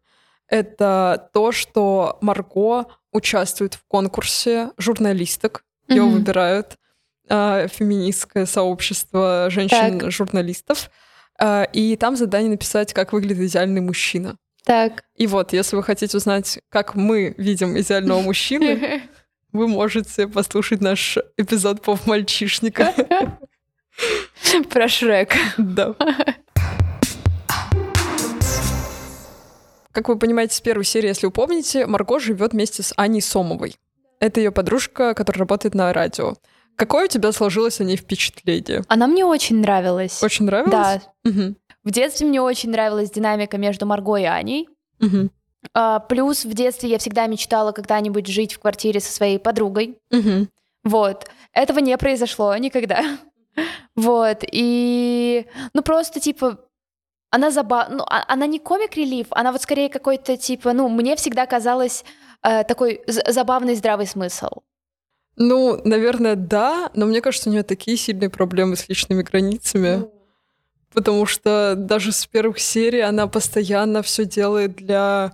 это 0.47 1.31
то, 1.33 1.51
что 1.51 2.19
Марго 2.21 2.85
участвует 3.11 3.73
в 3.73 3.83
конкурсе 3.87 4.69
журналисток. 4.77 5.63
Mm-hmm. 5.87 6.09
выбирают 6.09 6.77
э, 7.27 7.67
феминистское 7.71 8.45
сообщество 8.45 9.47
женщин-журналистов. 9.49 10.91
Э, 11.39 11.65
и 11.73 11.95
там 11.95 12.15
задание 12.15 12.51
написать, 12.51 12.93
как 12.93 13.11
выглядит 13.11 13.49
идеальный 13.49 13.81
мужчина. 13.81 14.37
Так. 14.63 15.05
И 15.15 15.25
вот, 15.25 15.53
если 15.53 15.75
вы 15.75 15.81
хотите 15.81 16.17
узнать, 16.17 16.59
как 16.69 16.93
мы 16.93 17.33
видим 17.37 17.75
идеального 17.79 18.21
мужчины, 18.21 19.01
вы 19.51 19.67
можете 19.67 20.27
послушать 20.27 20.81
наш 20.81 21.17
эпизод 21.35 21.81
по 21.81 21.97
мальчишника. 22.05 22.93
Про 24.69 24.87
Шрек. 24.87 25.33
Да. 25.57 25.95
Как 29.91 30.09
вы 30.09 30.17
понимаете, 30.17 30.55
с 30.55 30.61
первой 30.61 30.83
серии, 30.83 31.07
если 31.07 31.25
вы 31.25 31.31
помните, 31.31 31.85
Марго 31.85 32.19
живет 32.19 32.51
вместе 32.51 32.83
с 32.83 32.93
Аней 32.97 33.21
Сомовой. 33.21 33.77
Это 34.19 34.41
ее 34.41 34.51
подружка, 34.51 35.13
которая 35.13 35.39
работает 35.39 35.73
на 35.73 35.93
радио. 35.93 36.35
Какое 36.75 37.05
у 37.05 37.07
тебя 37.07 37.31
сложилось 37.31 37.79
о 37.79 37.85
ней 37.85 37.95
впечатление? 37.95 38.83
Она 38.89 39.07
мне 39.07 39.23
очень 39.23 39.61
нравилась. 39.61 40.21
Очень 40.21 40.45
нравилась? 40.45 40.71
Да. 40.71 41.01
Угу. 41.23 41.55
В 41.85 41.91
детстве 41.91 42.27
мне 42.27 42.41
очень 42.41 42.71
нравилась 42.71 43.11
динамика 43.11 43.57
между 43.57 43.85
Марго 43.85 44.17
и 44.17 44.25
Аней. 44.25 44.67
Угу. 44.99 45.29
А, 45.73 45.99
плюс 45.99 46.43
в 46.43 46.53
детстве 46.53 46.89
я 46.89 46.97
всегда 46.97 47.27
мечтала 47.27 47.71
когда-нибудь 47.71 48.27
жить 48.27 48.53
в 48.53 48.59
квартире 48.59 48.99
со 48.99 49.11
своей 49.11 49.39
подругой. 49.39 49.97
Угу. 50.11 50.47
Вот. 50.83 51.29
Этого 51.53 51.79
не 51.79 51.97
произошло 51.97 52.55
никогда. 52.57 53.17
Вот, 53.95 54.43
и, 54.51 55.45
ну, 55.73 55.81
просто, 55.81 56.19
типа, 56.19 56.59
она 57.29 57.51
заба... 57.51 57.87
ну, 57.89 58.03
а, 58.03 58.25
она 58.27 58.47
не 58.47 58.59
комик-релив, 58.59 59.27
она 59.31 59.51
вот 59.51 59.61
скорее 59.61 59.89
какой-то, 59.89 60.37
типа, 60.37 60.73
ну, 60.73 60.89
мне 60.89 61.15
всегда 61.15 61.45
казалось 61.45 62.03
э, 62.43 62.63
такой 62.63 63.01
забавный 63.07 63.75
здравый 63.75 64.07
смысл. 64.07 64.61
Ну, 65.37 65.81
наверное, 65.83 66.35
да, 66.35 66.89
но 66.93 67.05
мне 67.05 67.21
кажется, 67.21 67.49
у 67.49 67.51
нее 67.51 67.63
такие 67.63 67.97
сильные 67.97 68.29
проблемы 68.29 68.75
с 68.75 68.87
личными 68.87 69.21
границами. 69.21 69.95
Ну. 69.97 70.13
Потому 70.93 71.25
что 71.25 71.75
даже 71.75 72.13
с 72.13 72.25
первых 72.25 72.59
серий 72.59 73.01
она 73.01 73.27
постоянно 73.27 74.01
все 74.01 74.23
делает 74.23 74.75
для 74.75 75.33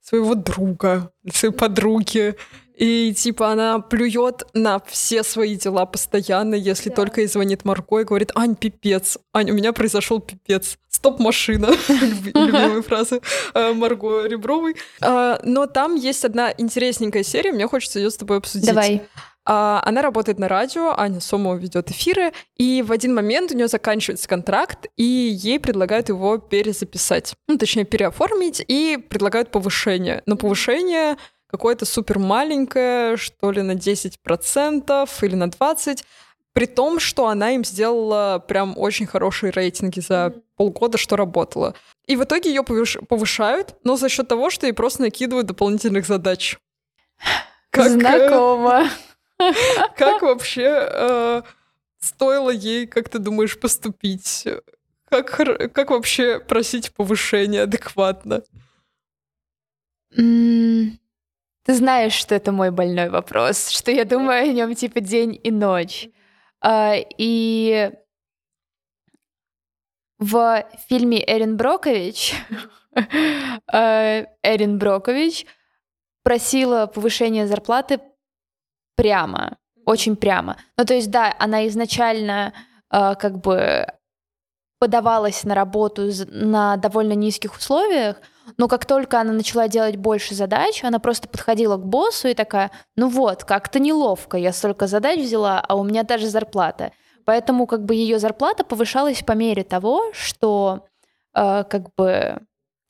своего 0.00 0.36
друга, 0.36 1.12
для 1.24 1.32
своей 1.32 1.54
подруги. 1.54 2.36
И 2.80 3.12
типа 3.12 3.52
она 3.52 3.78
плюет 3.80 4.44
на 4.54 4.80
все 4.86 5.22
свои 5.22 5.54
дела 5.56 5.84
постоянно, 5.84 6.54
если 6.54 6.88
да. 6.88 6.96
только 6.96 7.20
ей 7.20 7.26
звонит 7.26 7.66
Марко 7.66 7.98
и 7.98 8.04
говорит, 8.04 8.32
Ань, 8.34 8.56
пипец, 8.56 9.18
Ань, 9.34 9.50
у 9.50 9.54
меня 9.54 9.74
произошел 9.74 10.18
пипец. 10.18 10.78
Стоп-машина, 10.88 11.68
любимые 11.88 12.82
фразы 12.82 13.20
э, 13.52 13.72
Марго 13.74 14.24
Ребровой. 14.24 14.76
А, 15.02 15.40
но 15.44 15.66
там 15.66 15.94
есть 15.94 16.24
одна 16.24 16.54
интересненькая 16.56 17.22
серия, 17.22 17.52
мне 17.52 17.68
хочется 17.68 17.98
ее 17.98 18.10
с 18.10 18.16
тобой 18.16 18.38
обсудить. 18.38 18.66
Давай. 18.66 19.02
А, 19.44 19.82
она 19.84 20.00
работает 20.00 20.38
на 20.38 20.48
радио, 20.48 20.98
Аня 20.98 21.20
Сомова 21.20 21.56
ведет 21.56 21.90
эфиры, 21.90 22.32
и 22.56 22.82
в 22.82 22.92
один 22.92 23.14
момент 23.14 23.52
у 23.52 23.56
нее 23.56 23.68
заканчивается 23.68 24.26
контракт, 24.26 24.86
и 24.96 25.04
ей 25.04 25.60
предлагают 25.60 26.08
его 26.08 26.38
перезаписать, 26.38 27.34
ну, 27.46 27.58
точнее, 27.58 27.84
переоформить, 27.84 28.64
и 28.66 28.96
предлагают 28.96 29.50
повышение. 29.50 30.22
Но 30.24 30.36
повышение 30.36 31.18
какое-то 31.50 31.84
супер 31.84 32.18
маленькое, 32.18 33.16
что 33.16 33.50
ли, 33.50 33.62
на 33.62 33.72
10% 33.72 35.08
или 35.22 35.34
на 35.34 35.44
20%, 35.44 36.04
при 36.52 36.66
том, 36.66 36.98
что 36.98 37.28
она 37.28 37.52
им 37.52 37.64
сделала 37.64 38.42
прям 38.46 38.76
очень 38.76 39.06
хорошие 39.06 39.52
рейтинги 39.52 40.00
за 40.00 40.34
полгода, 40.56 40.98
что 40.98 41.16
работала. 41.16 41.74
И 42.06 42.16
в 42.16 42.24
итоге 42.24 42.50
ее 42.50 42.62
повышают, 42.64 43.76
но 43.84 43.96
за 43.96 44.08
счет 44.08 44.28
того, 44.28 44.50
что 44.50 44.66
ей 44.66 44.72
просто 44.72 45.02
накидывают 45.02 45.46
дополнительных 45.46 46.06
задач. 46.06 46.58
Как, 47.70 47.86
э, 47.86 47.90
Знакомо. 47.90 48.90
Как 49.96 50.22
вообще 50.22 50.88
э, 50.90 51.42
стоило 52.00 52.50
ей, 52.50 52.86
как 52.86 53.08
ты 53.08 53.18
думаешь, 53.18 53.58
поступить? 53.58 54.46
Как, 55.08 55.30
как 55.72 55.90
вообще 55.90 56.38
просить 56.40 56.92
повышение 56.94 57.62
адекватно? 57.62 58.42
Ты 61.70 61.76
знаешь, 61.76 62.14
что 62.14 62.34
это 62.34 62.50
мой 62.50 62.72
больной 62.72 63.10
вопрос, 63.10 63.68
что 63.68 63.92
я 63.92 64.04
думаю 64.04 64.42
о 64.42 64.52
нем 64.52 64.74
типа 64.74 65.00
день 65.00 65.38
и 65.40 65.52
ночь. 65.52 66.08
А, 66.60 66.94
и 66.96 67.92
в 70.18 70.64
фильме 70.88 71.22
Эрин 71.24 71.56
Брокович 71.56 72.34
э, 73.72 74.24
Эрин 74.42 74.78
Брокович 74.80 75.46
просила 76.24 76.86
повышение 76.88 77.46
зарплаты 77.46 78.00
прямо, 78.96 79.56
очень 79.86 80.16
прямо. 80.16 80.56
Ну, 80.76 80.84
то 80.84 80.94
есть, 80.94 81.12
да, 81.12 81.36
она 81.38 81.68
изначально 81.68 82.52
э, 82.92 83.14
как 83.14 83.38
бы 83.38 83.86
подавалась 84.80 85.44
на 85.44 85.54
работу 85.54 86.10
на 86.26 86.76
довольно 86.78 87.12
низких 87.12 87.54
условиях, 87.54 88.16
но 88.56 88.68
как 88.68 88.86
только 88.86 89.20
она 89.20 89.32
начала 89.32 89.68
делать 89.68 89.96
больше 89.96 90.34
задач, 90.34 90.82
она 90.84 90.98
просто 90.98 91.28
подходила 91.28 91.76
к 91.76 91.86
боссу 91.86 92.28
и 92.28 92.34
такая, 92.34 92.70
ну 92.96 93.08
вот, 93.08 93.44
как-то 93.44 93.78
неловко, 93.78 94.36
я 94.36 94.52
столько 94.52 94.86
задач 94.86 95.20
взяла, 95.20 95.60
а 95.60 95.76
у 95.76 95.84
меня 95.84 96.02
даже 96.02 96.28
зарплата. 96.28 96.92
Поэтому 97.24 97.66
как 97.66 97.84
бы 97.84 97.94
ее 97.94 98.18
зарплата 98.18 98.64
повышалась 98.64 99.22
по 99.22 99.32
мере 99.32 99.62
того, 99.62 100.12
что 100.12 100.86
э, 101.34 101.64
как 101.64 101.94
бы 101.94 102.40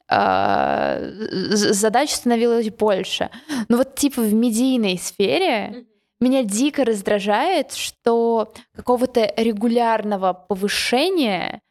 э, 0.09 1.11
задач 1.51 2.13
становилось 2.13 2.71
больше. 2.71 3.31
Но 3.69 3.77
вот 3.77 3.95
типа 3.97 4.23
в 4.23 4.33
медийной 4.33 4.99
сфере 4.99 5.87
меня 6.21 6.45
дико 6.45 6.85
раздражает, 6.85 7.73
что 7.73 8.53
какого-то 8.75 9.33
регулярного 9.37 10.33
повышения 10.33 11.63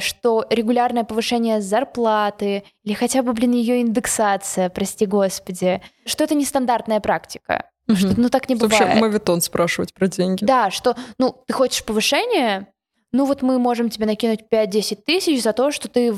что 0.00 0.46
регулярное 0.48 1.04
повышение 1.04 1.60
зарплаты 1.60 2.64
или 2.84 2.94
хотя 2.94 3.22
бы, 3.22 3.32
блин, 3.32 3.52
ее 3.52 3.80
индексация, 3.80 4.70
прости 4.70 5.06
господи, 5.06 5.82
что 6.04 6.24
это 6.24 6.34
нестандартная 6.34 7.00
практика. 7.00 7.70
Угу. 7.88 7.96
Что, 7.96 8.20
ну 8.20 8.28
так 8.28 8.48
не 8.48 8.54
бывает. 8.54 8.80
Вообще 8.80 9.00
мавитон 9.00 9.40
спрашивать 9.40 9.94
про 9.94 10.08
деньги. 10.08 10.44
Да, 10.44 10.70
что, 10.70 10.96
ну, 11.18 11.36
ты 11.46 11.52
хочешь 11.52 11.84
повышение, 11.84 12.68
ну 13.12 13.24
вот 13.24 13.42
мы 13.42 13.58
можем 13.58 13.90
тебе 13.90 14.06
накинуть 14.06 14.40
5-10 14.50 15.02
тысяч 15.04 15.42
за 15.42 15.52
то, 15.52 15.70
что 15.70 15.88
ты 15.88 16.14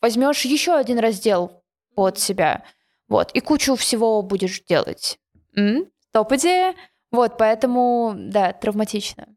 возьмешь 0.00 0.44
еще 0.44 0.74
один 0.74 0.98
раздел 0.98 1.62
под 1.94 2.18
себя. 2.18 2.64
Вот, 3.08 3.32
и 3.32 3.40
кучу 3.40 3.74
всего 3.74 4.22
будешь 4.22 4.62
делать. 4.62 5.18
М? 5.56 5.86
Топ-идея. 6.12 6.74
Вот, 7.10 7.38
поэтому, 7.38 8.12
да, 8.16 8.52
травматично. 8.52 9.28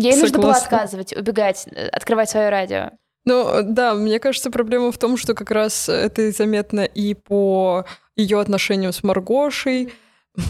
Ей 0.00 0.12
Согласна. 0.12 0.20
нужно 0.20 0.38
было 0.38 0.52
отказывать, 0.52 1.16
убегать, 1.16 1.66
э, 1.70 1.88
открывать 1.88 2.30
свое 2.30 2.48
радио. 2.48 2.90
Ну, 3.26 3.62
да, 3.62 3.94
мне 3.94 4.18
кажется, 4.18 4.50
проблема 4.50 4.92
в 4.92 4.98
том, 4.98 5.16
что 5.16 5.34
как 5.34 5.50
раз 5.50 5.88
это 5.88 6.30
заметно 6.32 6.80
и 6.80 7.14
по 7.14 7.84
ее 8.16 8.40
отношению 8.40 8.92
с 8.92 9.02
Маргошей. 9.02 9.92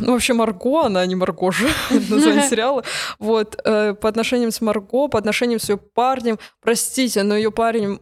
Ну, 0.00 0.12
вообще 0.12 0.34
Марго, 0.34 0.84
она 0.84 1.04
не 1.06 1.14
Маргоша, 1.14 1.66
название 1.90 2.42
сериала. 2.48 2.84
Вот, 3.18 3.60
э, 3.64 3.94
по 3.94 4.08
отношениям 4.08 4.50
с 4.52 4.60
Марго, 4.60 5.08
по 5.08 5.18
отношениям 5.18 5.58
с 5.58 5.68
ее 5.68 5.78
парнем. 5.78 6.38
Простите, 6.60 7.22
но 7.22 7.36
ее 7.36 7.50
парень 7.50 8.00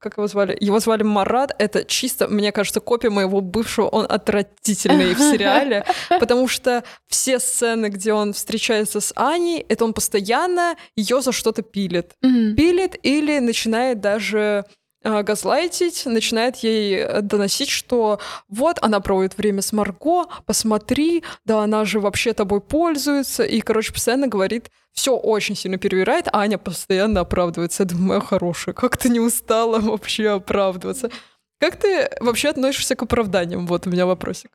как 0.00 0.16
его 0.16 0.26
звали? 0.26 0.56
Его 0.60 0.80
звали 0.80 1.02
Марат. 1.02 1.54
Это 1.58 1.84
чисто, 1.84 2.26
мне 2.26 2.52
кажется, 2.52 2.80
копия 2.80 3.10
моего 3.10 3.40
бывшего. 3.40 3.86
Он 3.86 4.06
отвратительный 4.08 5.14
в 5.14 5.18
сериале, 5.18 5.84
потому 6.08 6.48
что 6.48 6.82
все 7.06 7.38
сцены, 7.38 7.86
где 7.86 8.12
он 8.12 8.32
встречается 8.32 9.00
с 9.00 9.12
Аней, 9.14 9.64
это 9.68 9.84
он 9.84 9.92
постоянно 9.92 10.76
ее 10.96 11.20
за 11.20 11.32
что-то 11.32 11.62
пилит. 11.62 12.14
Пилит 12.20 12.98
или 13.02 13.38
начинает 13.38 14.00
даже 14.00 14.64
газлайтить, 15.02 16.04
начинает 16.06 16.56
ей 16.56 16.96
э, 16.96 17.22
доносить, 17.22 17.70
что 17.70 18.20
вот 18.48 18.78
она 18.82 19.00
проводит 19.00 19.38
время 19.38 19.62
с 19.62 19.72
Марго, 19.72 20.26
посмотри, 20.46 21.24
да 21.44 21.62
она 21.62 21.84
же 21.84 22.00
вообще 22.00 22.32
тобой 22.32 22.60
пользуется, 22.60 23.44
и, 23.44 23.60
короче, 23.60 23.92
постоянно 23.92 24.26
говорит, 24.26 24.70
все 24.92 25.16
очень 25.16 25.56
сильно 25.56 25.78
перевирает, 25.78 26.28
а 26.28 26.40
Аня 26.40 26.58
постоянно 26.58 27.20
оправдывается. 27.20 27.84
Я 27.84 27.88
думаю, 27.88 28.06
моя 28.06 28.20
хорошая, 28.20 28.74
как 28.74 28.96
ты 28.96 29.08
не 29.08 29.20
устала 29.20 29.78
вообще 29.80 30.28
оправдываться? 30.28 31.10
Как 31.58 31.76
ты 31.76 32.10
вообще 32.20 32.48
относишься 32.48 32.96
к 32.96 33.02
оправданиям? 33.02 33.66
Вот 33.66 33.86
у 33.86 33.90
меня 33.90 34.06
вопросик. 34.06 34.50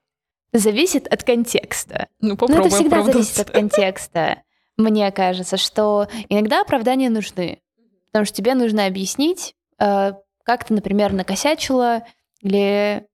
Зависит 0.53 1.07
от 1.07 1.23
контекста. 1.23 2.07
Ну, 2.19 2.37
попробуй 2.37 2.57
Но 2.57 2.67
это 2.67 2.75
всегда 2.75 3.03
зависит 3.03 3.39
от 3.39 3.51
контекста. 3.51 4.41
Мне 4.77 5.11
кажется, 5.11 5.57
что 5.57 6.07
иногда 6.29 6.61
оправдания 6.61 7.09
нужны. 7.09 7.59
Потому 8.07 8.25
что 8.25 8.35
тебе 8.35 8.55
нужно 8.55 8.85
объяснить, 8.85 9.53
э, 9.79 10.13
как 10.45 10.63
ты, 10.63 10.73
например, 10.73 11.11
накосячила 11.11 12.03
или 12.39 13.07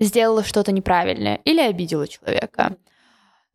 сделала 0.00 0.42
что-то 0.42 0.72
неправильное, 0.72 1.36
или 1.44 1.60
обидела 1.60 2.06
человека. 2.08 2.76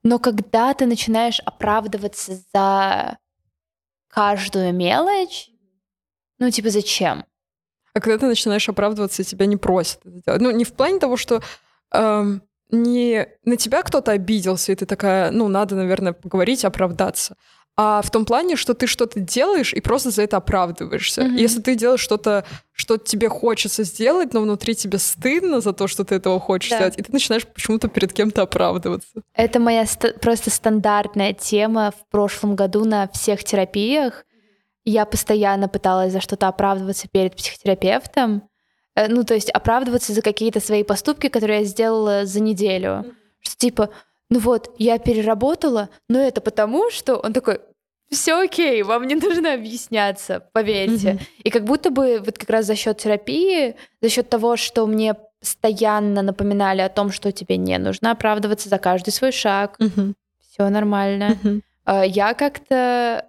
Но 0.04 0.18
когда 0.18 0.74
ты 0.74 0.86
начинаешь 0.86 1.42
оправдываться 1.42 2.40
за 2.54 3.18
каждую 4.08 4.74
мелочь, 4.74 5.50
ну, 6.40 6.50
типа, 6.50 6.70
зачем? 6.70 7.26
А 7.94 8.00
когда 8.00 8.18
ты 8.18 8.28
начинаешь 8.28 8.70
оправдываться, 8.70 9.26
тебя 9.26 9.46
не 9.46 9.58
просят 9.58 10.00
это 10.06 10.22
делать. 10.26 10.42
Ну, 10.42 10.52
не 10.52 10.64
в 10.64 10.74
плане 10.74 11.00
того, 11.00 11.18
что 11.18 11.42
эм, 11.92 12.42
не 12.70 13.28
на 13.44 13.58
тебя 13.58 13.84
кто-то 13.84 14.12
обиделся, 14.14 14.72
и 14.72 14.76
ты 14.76 14.86
такая, 14.86 15.32
ну, 15.32 15.50
надо, 15.50 15.76
наверное, 15.76 16.14
поговорить, 16.14 16.64
оправдаться 16.64 17.36
а 17.82 18.02
в 18.02 18.12
том 18.12 18.26
плане, 18.26 18.58
что 18.58 18.74
ты 18.74 18.88
что-то 18.88 19.22
делаешь 19.22 19.74
и 19.74 19.80
просто 19.80 20.12
за 20.12 20.24
это 20.24 20.36
оправдываешься. 20.36 21.22
Mm-hmm. 21.22 21.38
Если 21.38 21.62
ты 21.62 21.76
делаешь 21.76 22.02
что-то, 22.02 22.44
что 22.74 22.98
тебе 22.98 23.30
хочется 23.30 23.86
сделать, 23.86 24.34
но 24.34 24.42
внутри 24.42 24.76
тебе 24.76 24.98
стыдно 24.98 25.62
за 25.62 25.72
то, 25.72 25.88
что 25.88 26.04
ты 26.04 26.16
этого 26.16 26.42
хочешь 26.42 26.72
да. 26.72 26.76
сделать, 26.76 27.00
и 27.00 27.04
ты 27.04 27.14
начинаешь 27.14 27.48
почему-то 27.48 27.88
перед 27.88 28.12
кем-то 28.12 28.42
оправдываться. 28.42 29.22
Это 29.34 29.62
моя 29.62 29.86
ст- 29.86 30.20
просто 30.20 30.50
стандартная 30.50 31.32
тема 31.32 31.94
в 31.98 32.12
прошлом 32.12 32.58
году 32.58 32.84
на 32.84 33.08
всех 33.14 33.46
терапиях. 33.46 34.26
Я 34.84 35.06
постоянно 35.06 35.70
пыталась 35.70 36.12
за 36.12 36.20
что-то 36.20 36.50
оправдываться 36.50 37.08
перед 37.08 37.38
психотерапевтом. 37.38 38.44
Э, 38.96 39.08
ну, 39.08 39.24
то 39.24 39.36
есть 39.36 39.52
оправдываться 39.52 40.12
за 40.12 40.22
какие-то 40.22 40.60
свои 40.60 40.84
поступки, 40.84 41.30
которые 41.30 41.60
я 41.60 41.66
сделала 41.66 42.26
за 42.26 42.42
неделю. 42.42 42.90
Mm-hmm. 42.90 43.14
Что 43.40 43.56
типа, 43.56 43.90
ну 44.30 44.40
вот, 44.40 44.76
я 44.78 45.00
переработала, 45.00 45.90
но 46.08 46.20
это 46.20 46.40
потому, 46.40 46.92
что 46.92 47.16
он 47.16 47.34
такой, 47.34 47.60
все 48.10 48.42
окей, 48.42 48.84
вам 48.84 49.08
не 49.08 49.16
нужно 49.16 49.54
объясняться, 49.54 50.44
поверьте. 50.54 51.12
Mm-hmm. 51.12 51.44
И 51.44 51.50
как 51.50 51.64
будто 51.64 51.90
бы 51.90 52.22
вот 52.26 52.38
как 52.38 52.50
раз 52.50 52.66
за 52.66 52.76
счет 52.76 52.98
терапии, 52.98 53.76
за 54.02 54.10
счет 54.10 54.30
того, 54.30 54.58
что 54.58 54.88
мне 54.88 55.16
постоянно 55.40 56.22
напоминали 56.22 56.82
о 56.82 56.90
том, 56.90 57.12
что 57.12 57.32
тебе 57.32 57.58
не 57.58 57.78
нужно 57.78 58.12
оправдываться 58.12 58.68
за 58.70 58.78
каждый 58.78 59.12
свой 59.12 59.32
шаг, 59.32 59.78
mm-hmm. 59.80 60.14
все 60.40 60.70
нормально. 60.70 61.38
Mm-hmm. 61.44 62.08
Я 62.08 62.34
как-то 62.34 63.26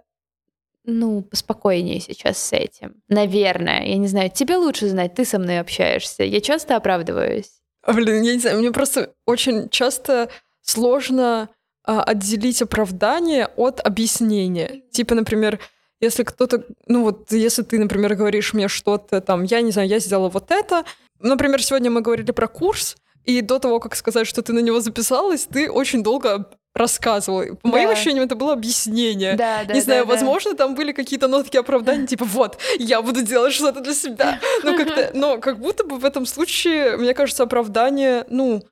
ну, 0.84 1.22
поспокойнее 1.22 2.00
сейчас 2.00 2.38
с 2.38 2.52
этим. 2.52 2.96
Наверное. 3.08 3.84
Я 3.86 3.96
не 3.96 4.08
знаю, 4.08 4.30
тебе 4.30 4.56
лучше 4.56 4.88
знать, 4.88 5.14
ты 5.14 5.24
со 5.24 5.38
мной 5.38 5.60
общаешься. 5.60 6.24
Я 6.24 6.40
часто 6.40 6.76
оправдываюсь. 6.76 7.50
Блин, 7.86 8.22
я 8.22 8.34
не 8.34 8.40
знаю, 8.40 8.58
мне 8.58 8.72
просто 8.72 9.14
очень 9.24 9.68
часто 9.68 10.30
сложно 10.62 11.48
отделить 11.84 12.62
оправдание 12.62 13.48
от 13.56 13.80
объяснения. 13.80 14.82
Типа, 14.90 15.14
например, 15.14 15.58
если 16.00 16.22
кто-то, 16.22 16.64
ну 16.86 17.04
вот, 17.04 17.32
если 17.32 17.62
ты, 17.62 17.78
например, 17.78 18.14
говоришь 18.14 18.54
мне 18.54 18.68
что-то 18.68 19.20
там, 19.20 19.44
я 19.44 19.60
не 19.60 19.70
знаю, 19.70 19.88
я 19.88 19.98
сделала 19.98 20.28
вот 20.28 20.50
это. 20.50 20.84
Например, 21.18 21.62
сегодня 21.62 21.90
мы 21.90 22.00
говорили 22.00 22.30
про 22.30 22.48
курс, 22.48 22.96
и 23.24 23.42
до 23.42 23.58
того, 23.58 23.80
как 23.80 23.94
сказать, 23.94 24.26
что 24.26 24.42
ты 24.42 24.52
на 24.52 24.60
него 24.60 24.80
записалась, 24.80 25.44
ты 25.44 25.70
очень 25.70 26.02
долго 26.02 26.50
рассказывала. 26.74 27.44
По 27.56 27.68
да. 27.68 27.70
моим 27.70 27.90
ощущениям, 27.90 28.24
это 28.24 28.34
было 28.34 28.52
объяснение. 28.52 29.34
Да, 29.34 29.64
да, 29.64 29.74
не 29.74 29.80
знаю, 29.80 30.06
да, 30.06 30.14
возможно, 30.14 30.54
там 30.54 30.74
были 30.74 30.92
какие-то 30.92 31.28
нотки 31.28 31.56
оправдания, 31.56 32.06
типа, 32.06 32.24
вот, 32.24 32.58
я 32.78 33.02
буду 33.02 33.22
делать 33.22 33.52
что-то 33.52 33.80
для 33.80 33.94
себя. 33.94 34.40
Но, 34.62 34.76
как-то, 34.76 35.10
но 35.14 35.38
как 35.38 35.58
будто 35.58 35.84
бы 35.84 35.98
в 35.98 36.04
этом 36.04 36.26
случае, 36.26 36.96
мне 36.96 37.12
кажется, 37.12 37.42
оправдание, 37.42 38.24
ну, 38.30 38.62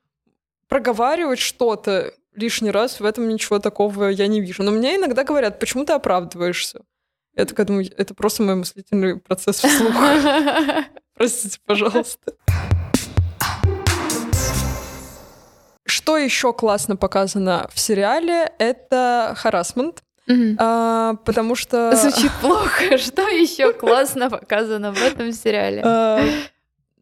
проговаривать 0.67 1.39
что-то 1.39 2.13
лишний 2.39 2.71
раз, 2.71 2.99
в 2.99 3.05
этом 3.05 3.27
ничего 3.27 3.59
такого 3.59 4.05
я 4.05 4.27
не 4.27 4.41
вижу. 4.41 4.63
Но 4.63 4.71
мне 4.71 4.95
иногда 4.95 5.23
говорят, 5.23 5.59
почему 5.59 5.85
ты 5.85 5.93
оправдываешься? 5.93 6.81
Я 7.35 7.45
такая 7.45 7.65
думаю, 7.65 7.87
это 7.97 8.13
просто 8.13 8.43
мой 8.43 8.55
мыслительный 8.55 9.19
процесс 9.19 9.57
вслух. 9.57 9.93
Простите, 11.13 11.59
пожалуйста. 11.65 12.33
Что 15.85 16.17
еще 16.17 16.53
классно 16.53 16.95
показано 16.95 17.69
в 17.73 17.79
сериале, 17.79 18.51
это 18.57 19.33
харасмент. 19.37 20.03
Mm-hmm. 20.29 20.55
А, 20.59 21.15
потому 21.25 21.55
что... 21.55 21.95
Звучит 21.95 22.31
плохо. 22.41 22.97
Что 22.97 23.27
еще 23.27 23.73
классно 23.73 24.29
показано 24.29 24.93
в 24.93 25.01
этом 25.01 25.31
сериале? 25.31 25.81
А, 25.83 26.21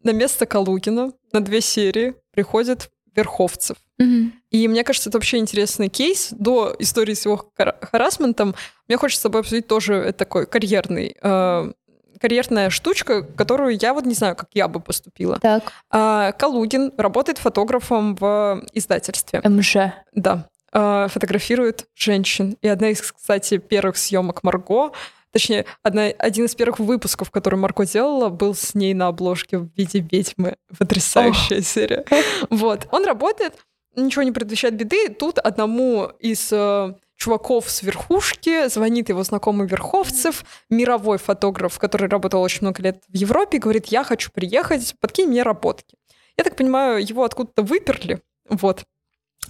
на 0.02 0.10
место 0.12 0.46
Калугина 0.46 1.12
на 1.32 1.40
две 1.40 1.60
серии 1.60 2.14
приходит 2.32 2.90
Верховцев. 3.14 3.76
Mm-hmm. 4.00 4.30
И 4.50 4.68
мне 4.68 4.84
кажется, 4.84 5.10
это 5.10 5.18
вообще 5.18 5.38
интересный 5.38 5.88
кейс. 5.88 6.28
До 6.30 6.74
истории 6.78 7.14
с 7.14 7.24
его 7.24 7.50
хар- 7.58 7.76
харасментом 7.80 8.54
мне 8.86 8.96
хочется 8.96 9.20
с 9.20 9.22
тобой 9.22 9.40
обсудить 9.40 9.66
тоже 9.66 9.94
это 9.94 10.18
такой 10.18 10.46
карьерный 10.46 11.16
э, 11.20 11.72
карьерная 12.20 12.70
штучка, 12.70 13.22
которую 13.22 13.78
я 13.80 13.94
вот 13.94 14.04
не 14.04 14.14
знаю, 14.14 14.36
как 14.36 14.48
я 14.54 14.68
бы 14.68 14.80
поступила. 14.80 15.38
Так. 15.40 15.72
А, 15.90 16.32
Калугин 16.32 16.92
работает 16.96 17.38
фотографом 17.38 18.16
в 18.16 18.64
издательстве. 18.72 19.40
МЖ. 19.44 19.92
Да. 20.14 20.48
А, 20.72 21.08
фотографирует 21.08 21.86
женщин. 21.94 22.56
И 22.60 22.68
одна 22.68 22.90
из, 22.90 23.00
кстати, 23.00 23.58
первых 23.58 23.96
съемок 23.96 24.42
Марго 24.42 24.92
Точнее, 25.30 25.66
одна, 25.82 26.04
один 26.06 26.46
из 26.46 26.54
первых 26.54 26.78
выпусков, 26.78 27.30
который 27.30 27.56
Марко 27.56 27.84
делала, 27.84 28.30
был 28.30 28.54
с 28.54 28.74
ней 28.74 28.94
на 28.94 29.08
обложке 29.08 29.58
в 29.58 29.68
виде 29.76 30.00
ведьмы. 30.00 30.56
Потрясающая 30.78 31.60
серия. 31.60 32.04
Вот. 32.48 32.88
Он 32.90 33.04
работает, 33.04 33.54
ничего 33.96 34.22
не 34.22 34.32
предвещает 34.32 34.74
беды. 34.76 35.08
Тут 35.08 35.38
одному 35.38 36.10
из 36.18 36.52
э, 36.52 36.94
чуваков 37.16 37.68
с 37.68 37.82
верхушки 37.82 38.68
звонит 38.68 39.08
его 39.08 39.22
знакомый 39.24 39.66
Верховцев, 39.66 40.44
мировой 40.70 41.18
фотограф, 41.18 41.78
который 41.78 42.08
работал 42.08 42.40
очень 42.40 42.62
много 42.62 42.82
лет 42.82 43.02
в 43.08 43.16
Европе, 43.16 43.58
говорит, 43.58 43.86
я 43.86 44.04
хочу 44.04 44.30
приехать, 44.32 44.94
подкинь 45.00 45.28
мне 45.28 45.42
работки. 45.42 45.96
Я 46.36 46.44
так 46.44 46.56
понимаю, 46.56 47.04
его 47.04 47.24
откуда-то 47.24 47.62
выперли, 47.62 48.22
вот. 48.48 48.84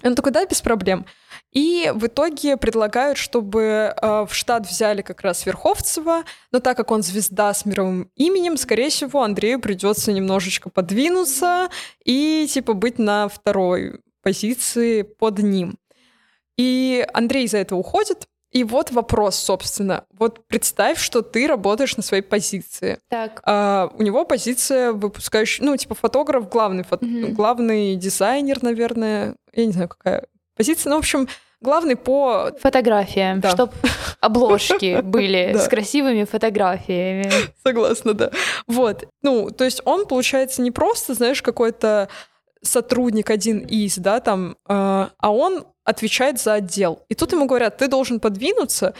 Он 0.03 0.15
такой, 0.15 0.31
да, 0.31 0.45
без 0.45 0.61
проблем. 0.61 1.05
И 1.51 1.91
в 1.93 2.07
итоге 2.07 2.57
предлагают, 2.57 3.17
чтобы 3.17 3.93
э, 3.95 4.25
в 4.25 4.33
штат 4.33 4.65
взяли 4.65 5.01
как 5.01 5.21
раз 5.21 5.45
Верховцева, 5.45 6.23
но 6.51 6.59
так 6.59 6.77
как 6.77 6.91
он 6.91 7.03
звезда 7.03 7.53
с 7.53 7.65
мировым 7.65 8.09
именем, 8.15 8.55
скорее 8.55 8.89
всего, 8.89 9.23
Андрею 9.23 9.59
придется 9.59 10.13
немножечко 10.13 10.69
подвинуться 10.69 11.69
и 12.05 12.47
типа 12.49 12.73
быть 12.73 12.97
на 12.97 13.27
второй 13.27 13.99
позиции 14.21 15.01
под 15.03 15.39
ним. 15.39 15.77
И 16.57 17.05
Андрей 17.13 17.45
из-за 17.45 17.57
этого 17.59 17.79
уходит, 17.79 18.27
и 18.51 18.63
вот 18.63 18.91
вопрос, 18.91 19.35
собственно. 19.35 20.05
Вот 20.17 20.47
представь, 20.47 20.99
что 20.99 21.21
ты 21.21 21.47
работаешь 21.47 21.95
на 21.97 22.03
своей 22.03 22.23
позиции. 22.23 22.97
Так. 23.07 23.41
А, 23.45 23.91
у 23.95 24.01
него 24.01 24.25
позиция 24.25 24.91
выпускающий, 24.91 25.63
ну, 25.63 25.77
типа 25.77 25.93
фотограф, 25.95 26.49
главный, 26.49 26.83
фото, 26.83 27.05
Мгм. 27.05 27.33
главный 27.33 27.95
дизайнер, 27.95 28.63
наверное. 28.63 29.35
Я 29.53 29.65
не 29.67 29.71
знаю, 29.71 29.87
какая 29.89 30.25
позиция. 30.57 30.89
Ну, 30.89 30.95
в 30.95 30.99
общем, 30.99 31.27
главный 31.61 31.95
по... 31.95 32.51
Фотография, 32.59 33.35
Да. 33.35 33.51
чтоб 33.51 33.71
обложки 34.19 35.01
были 35.03 35.55
с 35.55 35.67
красивыми 35.67 36.23
фотографиями. 36.23 37.31
Согласна, 37.63 38.13
да. 38.15 38.31
Вот. 38.67 39.05
Ну, 39.21 39.51
то 39.51 39.63
есть 39.63 39.81
он, 39.85 40.07
получается, 40.07 40.63
не 40.63 40.71
просто, 40.71 41.13
знаешь, 41.13 41.43
какой-то 41.43 42.09
сотрудник 42.61 43.29
один 43.29 43.59
из, 43.59 43.97
да, 43.97 44.19
там, 44.19 44.51
э, 44.51 44.55
а 44.67 45.31
он 45.31 45.65
отвечает 45.83 46.39
за 46.39 46.53
отдел. 46.53 47.03
И 47.09 47.15
тут 47.15 47.31
ему 47.31 47.45
говорят, 47.45 47.77
ты 47.77 47.87
должен 47.87 48.19
подвинуться, 48.19 48.93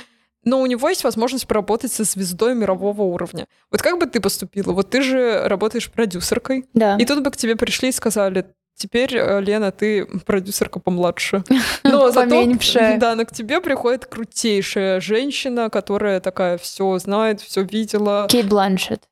но 0.43 0.61
у 0.61 0.65
него 0.65 0.87
есть 0.89 1.03
возможность 1.03 1.47
поработать 1.47 1.91
со 1.91 2.03
звездой 2.03 2.55
мирового 2.55 3.01
уровня. 3.03 3.45
Вот 3.71 3.81
как 3.81 3.99
бы 3.99 4.05
ты 4.05 4.21
поступила? 4.21 4.71
Вот 4.71 4.89
ты 4.89 5.01
же 5.01 5.47
работаешь 5.47 5.91
продюсеркой, 5.91 6.65
Да. 6.73 6.95
и 6.97 7.05
тут 7.05 7.21
бы 7.23 7.31
к 7.31 7.37
тебе 7.37 7.55
пришли 7.55 7.89
и 7.89 7.91
сказали, 7.91 8.45
теперь, 8.75 9.15
э, 9.17 9.41
Лена, 9.41 9.71
ты 9.73 10.05
продюсерка 10.05 10.79
помладше. 10.79 11.43
Но 11.83 12.09
зато, 12.11 12.29
Поменьше. 12.29 12.95
да, 12.99 13.13
но 13.15 13.25
к 13.25 13.31
тебе 13.31 13.59
приходит 13.59 14.05
крутейшая 14.05 15.01
женщина, 15.01 15.69
которая 15.69 16.21
такая 16.21 16.57
все 16.57 16.97
знает, 16.99 17.41
все 17.41 17.63
видела, 17.63 18.27
Кейт 18.29 18.47
Бланшет. 18.47 19.03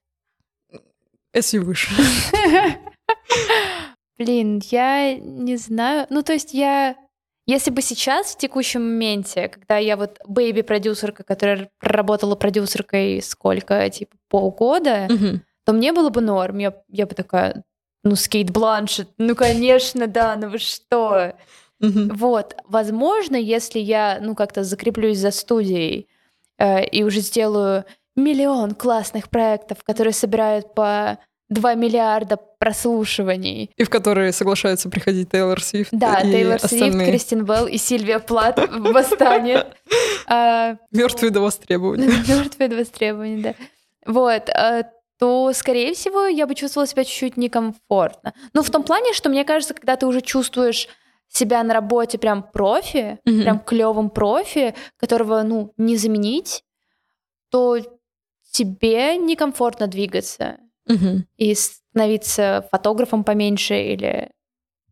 если 1.33 1.57
выше. 1.57 1.89
Блин, 4.17 4.61
я 4.71 5.15
не 5.15 5.57
знаю. 5.57 6.07
Ну, 6.09 6.23
то 6.23 6.33
есть 6.33 6.53
я... 6.53 6.95
Если 7.45 7.71
бы 7.71 7.81
сейчас, 7.81 8.33
в 8.33 8.37
текущем 8.37 8.81
моменте, 8.81 9.47
когда 9.47 9.77
я 9.77 9.95
вот 9.95 10.19
бэйби-продюсерка, 10.27 11.23
которая 11.23 11.69
проработала 11.79 12.35
продюсеркой 12.35 13.21
сколько, 13.21 13.89
типа 13.89 14.17
полгода, 14.27 15.07
то 15.65 15.73
мне 15.73 15.93
было 15.93 16.09
бы 16.09 16.19
норм. 16.21 16.57
Я, 16.57 16.73
я 16.89 17.05
бы 17.05 17.15
такая, 17.15 17.63
ну, 18.03 18.15
скейт 18.15 18.51
Бланшет, 18.51 19.09
ну, 19.17 19.35
конечно, 19.35 20.07
да, 20.07 20.35
ну 20.35 20.49
вы 20.49 20.57
что? 20.57 21.35
Мгм. 21.79 22.09
Вот, 22.15 22.55
возможно, 22.65 23.35
если 23.35 23.79
я, 23.79 24.17
ну, 24.21 24.35
как-то 24.35 24.63
закреплюсь 24.63 25.19
за 25.19 25.31
студией 25.31 26.07
э, 26.57 26.85
и 26.85 27.03
уже 27.03 27.19
сделаю 27.19 27.85
миллион 28.15 28.73
классных 28.73 29.29
проектов, 29.29 29.83
которые 29.83 30.13
собирают 30.13 30.73
по 30.73 31.19
2 31.49 31.75
миллиарда 31.75 32.39
прослушиваний. 32.59 33.71
И 33.77 33.83
в 33.83 33.89
которые 33.89 34.31
соглашаются 34.31 34.89
приходить 34.89 35.31
Тейлор 35.31 35.61
Свифт 35.61 35.89
Да, 35.91 36.21
и 36.21 36.31
Тейлор 36.31 36.59
Свифт, 36.59 36.73
остальные 36.73 37.07
Кристин 37.11 37.45
Белл 37.45 37.67
и 37.67 37.77
Сильвия 37.77 38.19
Плат 38.19 38.59
в 38.59 38.91
восстание. 38.91 39.67
А, 40.29 40.75
мертвые 40.91 41.31
до 41.31 41.39
востребования. 41.39 42.07
Мертвые 42.27 42.67
до 42.67 42.75
востребования, 42.75 43.41
да. 43.41 43.55
Вот, 44.05 44.49
а, 44.49 44.83
то, 45.19 45.53
скорее 45.53 45.93
всего, 45.93 46.25
я 46.25 46.45
бы 46.45 46.53
чувствовала 46.53 46.85
себя 46.85 47.05
чуть-чуть 47.05 47.37
некомфортно. 47.37 48.33
Ну, 48.53 48.61
в 48.61 48.69
том 48.69 48.83
плане, 48.83 49.13
что 49.13 49.29
мне 49.29 49.45
кажется, 49.45 49.73
когда 49.73 49.95
ты 49.95 50.05
уже 50.05 50.19
чувствуешь 50.19 50.89
себя 51.29 51.63
на 51.63 51.73
работе 51.73 52.17
прям 52.17 52.43
профи, 52.43 53.19
Мгм. 53.23 53.41
прям 53.41 53.59
клевым 53.59 54.09
профи, 54.09 54.75
которого, 54.97 55.41
ну, 55.43 55.71
не 55.77 55.95
заменить, 55.95 56.63
то 57.49 57.77
тебе 58.51 59.15
некомфортно 59.15 59.87
двигаться 59.87 60.57
Мгм. 60.87 61.25
и 61.37 61.53
становиться 61.55 62.67
фотографом 62.71 63.23
поменьше 63.23 63.75
или 63.75 64.31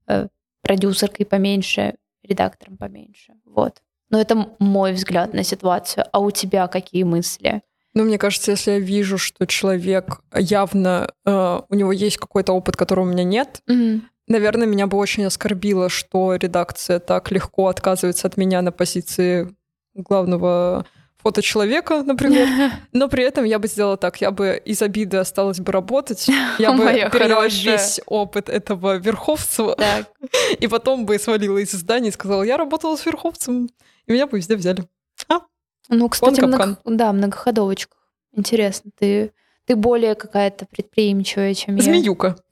э, 0.08 0.28
продюсеркой 0.62 1.26
поменьше, 1.26 1.96
редактором 2.24 2.78
поменьше. 2.78 3.34
Вот. 3.46 3.82
Но 4.10 4.20
это 4.20 4.50
мой 4.60 4.94
взгляд 4.94 5.34
на 5.34 5.44
ситуацию. 5.44 6.06
А 6.12 6.20
у 6.20 6.32
тебя 6.32 6.68
какие 6.68 7.04
мысли? 7.04 7.62
Ну, 7.94 8.04
мне 8.04 8.18
кажется, 8.18 8.52
если 8.52 8.72
я 8.72 8.80
вижу, 8.80 9.18
что 9.18 9.46
человек 9.48 10.22
явно, 10.34 11.12
э, 11.26 11.62
у 11.70 11.76
него 11.76 11.92
есть 11.92 12.18
какой-то 12.18 12.52
опыт, 12.54 12.76
которого 12.76 13.06
у 13.06 13.10
меня 13.10 13.24
нет, 13.24 13.62
наверное, 14.28 14.68
меня 14.68 14.88
бы 14.88 14.98
очень 14.98 15.26
оскорбило, 15.26 15.90
что 15.90 16.36
редакция 16.36 17.00
так 17.00 17.32
легко 17.32 17.68
отказывается 17.68 18.28
от 18.28 18.38
меня 18.38 18.62
на 18.62 18.72
позиции 18.72 19.56
главного 19.94 20.86
фоточеловека, 21.26 22.04
например. 22.04 22.48
Но 22.92 23.10
при 23.10 23.24
этом 23.24 23.46
я 23.46 23.58
бы 23.58 23.68
сделала 23.68 23.98
так, 23.98 24.22
я 24.22 24.30
бы 24.30 24.62
из 24.64 24.84
обиды 24.84 25.18
осталась 25.18 25.60
бы 25.60 25.72
работать, 25.72 26.28
я 26.60 26.72
бы 26.72 26.86
хорошая. 27.10 27.78
весь 27.78 28.00
опыт 28.06 28.48
этого 28.48 28.98
Верховцева, 28.98 29.76
Так. 29.76 30.12
и 30.60 30.68
потом 30.68 31.08
бы 31.08 31.18
свалила 31.18 31.58
из 31.58 31.72
здания 31.72 32.10
и 32.10 32.12
сказала, 32.12 32.44
я 32.44 32.58
работала 32.58 32.96
с 32.96 33.04
Верховцевым, 33.08 33.70
и 34.06 34.12
меня 34.14 34.28
бы 34.28 34.38
везде 34.38 34.56
взяли. 34.56 34.86
Ну, 35.90 36.10
кстати, 36.10 36.42
много- 36.42 36.78
да, 36.86 37.12
многоходовочка. 37.12 37.96
Интересно, 38.32 38.92
ты, 39.00 39.32
ты 39.66 39.76
более 39.76 40.14
какая-то 40.14 40.68
предприимчивая, 40.68 41.56
чем 41.56 41.78
я. 41.78 41.82
Змеюка 41.82 42.36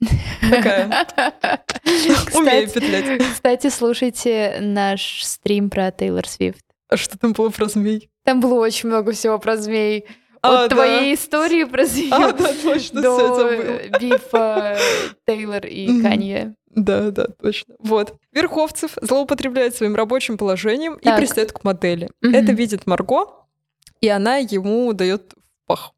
умею 2.34 2.68
петлять. 2.70 3.22
кстати, 3.34 3.70
слушайте 3.70 4.58
наш 4.60 5.22
стрим 5.24 5.70
про 5.70 5.92
Тейлор 5.92 6.26
Свифт. 6.26 6.64
А 6.88 6.96
что 6.96 7.18
там 7.18 7.32
было 7.32 7.50
про 7.50 7.66
змей? 7.66 8.10
Там 8.24 8.40
было 8.40 8.54
очень 8.60 8.88
много 8.88 9.12
всего 9.12 9.38
про 9.38 9.56
змей. 9.56 10.06
А, 10.42 10.64
От 10.64 10.70
да. 10.70 10.76
твоей 10.76 11.14
истории 11.14 11.64
про 11.64 11.86
змею 11.86 12.12
А, 12.12 12.32
да, 12.32 12.50
точно, 12.62 13.00
до 13.02 13.48
э, 13.50 13.88
бифа 13.98 14.78
Тейлор 15.26 15.64
и. 15.66 16.02
Канье. 16.02 16.54
Да, 16.68 17.10
да, 17.10 17.26
точно. 17.40 17.76
Вот. 17.78 18.14
Верховцев 18.32 18.92
злоупотребляет 19.00 19.74
своим 19.76 19.94
рабочим 19.94 20.36
положением 20.36 20.94
и 20.96 21.04
Так. 21.04 21.16
пристает 21.18 21.52
к 21.52 21.64
модели. 21.64 22.10
Мгм. 22.20 22.34
Это 22.34 22.52
видит 22.52 22.86
Марго, 22.86 23.26
и 24.00 24.08
она 24.08 24.36
ему 24.36 24.92
дает 24.92 25.32
пах. 25.66 25.92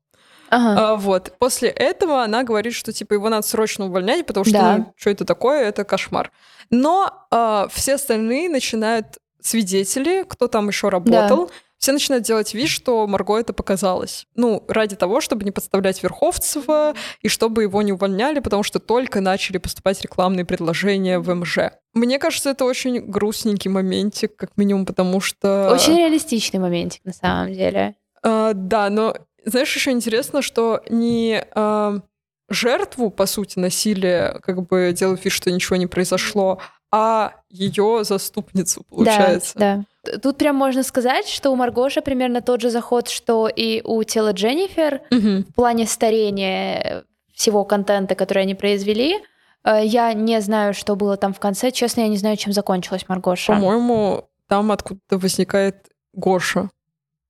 Ага. 0.49 0.93
А, 0.93 0.97
вот. 0.97 1.33
После 1.41 1.69
этого 1.69 2.23
она 2.23 2.45
говорит, 2.45 2.75
что 2.75 2.93
типа 2.93 3.15
его 3.15 3.29
надо 3.29 3.45
срочно 3.47 3.87
увольнять, 3.87 4.27
потому 4.27 4.45
что 4.45 4.53
Да. 4.53 4.77
ну, 4.77 4.93
что 4.97 5.11
это 5.11 5.25
такое, 5.25 5.65
это 5.65 5.83
кошмар. 5.85 6.31
Но 6.71 7.27
а, 7.33 7.67
все 7.73 7.95
остальные 7.95 8.49
начинают 8.49 9.07
свидетели, 9.41 10.25
кто 10.29 10.47
там 10.47 10.69
еще 10.69 10.89
работал, 10.89 11.51
все 11.79 11.93
начинают 11.93 12.25
делать 12.25 12.55
вид, 12.55 12.69
что 12.69 13.07
Марго 13.07 13.39
это 13.39 13.53
показалось. 13.53 14.27
Ну, 14.35 14.65
ради 14.69 14.97
того, 14.97 15.21
чтобы 15.21 15.45
не 15.45 15.51
подставлять 15.51 16.03
Верховцева 16.03 16.95
и 17.21 17.29
чтобы 17.29 17.63
его 17.63 17.83
не 17.83 17.93
увольняли, 17.93 18.41
потому 18.41 18.63
что 18.63 18.79
только 18.79 19.21
начали 19.21 19.59
поступать 19.59 20.01
рекламные 20.03 20.45
предложения 20.45 21.19
в 21.19 21.33
МЖ. 21.35 21.73
Мне 21.95 22.19
кажется, 22.19 22.51
это 22.51 22.65
очень 22.65 23.01
грустненький 23.01 23.71
моментик, 23.71 24.37
как 24.37 24.57
минимум, 24.57 24.87
потому 24.87 25.21
что... 25.21 25.71
Очень 25.73 25.97
реалистичный 25.97 26.61
моментик 26.61 27.05
на 27.05 27.13
самом 27.13 27.53
деле. 27.53 27.95
А, 28.23 28.53
да, 28.55 28.91
но 28.91 29.17
знаешь, 29.45 29.75
еще 29.75 29.93
интересно, 29.93 30.43
что 30.43 30.83
не 30.91 31.43
а, 31.55 32.01
жертву, 32.49 33.11
по 33.11 33.27
сути, 33.27 33.59
насилия, 33.59 34.39
как 34.43 34.67
бы 34.67 34.93
делают 34.97 35.25
вид, 35.25 35.33
что 35.33 35.51
ничего 35.51 35.77
не 35.77 35.87
произошло, 35.87 36.61
а 36.93 37.35
ее 37.51 38.05
заступницу, 38.05 38.85
получается. 38.89 39.59
Да, 39.59 39.85
да. 40.05 40.19
Тут 40.19 40.39
прям 40.39 40.57
можно 40.57 40.83
сказать, 40.83 41.27
что 41.29 41.51
у 41.51 41.57
Маргоша 41.57 42.01
примерно 42.01 42.41
тот 42.41 42.61
же 42.61 42.71
заход, 42.71 43.09
что 43.09 43.49
и 43.49 43.83
у 43.85 44.03
тела 44.05 44.33
Дженнифер 44.33 45.03
Мгм. 45.11 45.45
в 45.45 45.55
плане 45.55 45.87
старения 45.87 47.05
всего 47.35 47.65
контента, 47.65 48.15
который 48.15 48.45
они 48.45 48.55
произвели. 48.55 49.17
Э, 49.65 49.81
Я 49.85 50.13
не 50.13 50.41
знаю, 50.41 50.75
что 50.75 50.95
было 50.97 51.17
там 51.17 51.35
в 51.35 51.41
конце. 51.41 51.71
Честно, 51.73 52.03
я 52.03 52.09
не 52.09 52.17
знаю, 52.19 52.37
чем 52.37 52.53
закончилась 52.53 53.09
Маргоша. 53.09 53.53
По-моему, 53.53 54.29
там 54.49 54.71
откуда-то 54.71 55.19
возникает 55.19 55.89
Гоша. 56.13 56.71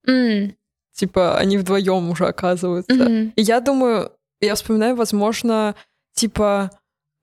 М, 0.06 0.54
Типа, 0.92 1.36
они 1.38 1.58
вдвоем 1.58 2.08
уже 2.10 2.26
оказываются. 2.26 2.94
Мгм. 2.94 3.32
И 3.36 3.42
я 3.42 3.60
думаю, 3.60 4.12
я 4.40 4.54
вспоминаю, 4.54 4.96
возможно, 4.96 5.74
типа, 6.14 6.70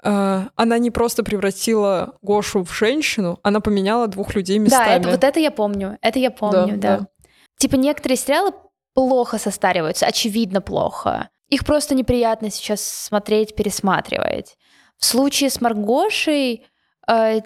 она 0.04 0.78
не 0.80 0.92
просто 0.92 1.24
превратила 1.24 2.18
Гошу 2.22 2.63
в 2.63 2.74
женщину, 2.74 3.39
она 3.42 3.62
поменяла 3.62 4.08
двух 4.08 4.36
людей 4.36 4.60
местами. 4.60 4.86
Да, 4.86 4.96
это, 4.96 5.10
вот 5.10 5.24
это 5.24 5.39
я 5.39 5.52
помню. 5.52 5.98
Это 6.02 6.20
я 6.20 6.30
помню, 6.30 6.78
да. 6.78 6.98
да. 6.98 7.08
Типа 7.58 7.76
некоторые 7.76 8.18
сериалы 8.18 8.52
плохо 8.94 9.38
состариваются, 9.38 10.06
очевидно 10.06 10.62
плохо. 10.62 11.30
Их 11.50 11.66
просто 11.66 11.96
неприятно 11.96 12.50
сейчас 12.50 12.82
смотреть, 12.82 13.56
пересматривать. 13.56 14.58
В 14.98 15.06
случае 15.06 15.50
с 15.50 15.62
Маргошей, 15.62 16.66
э, 17.08 17.42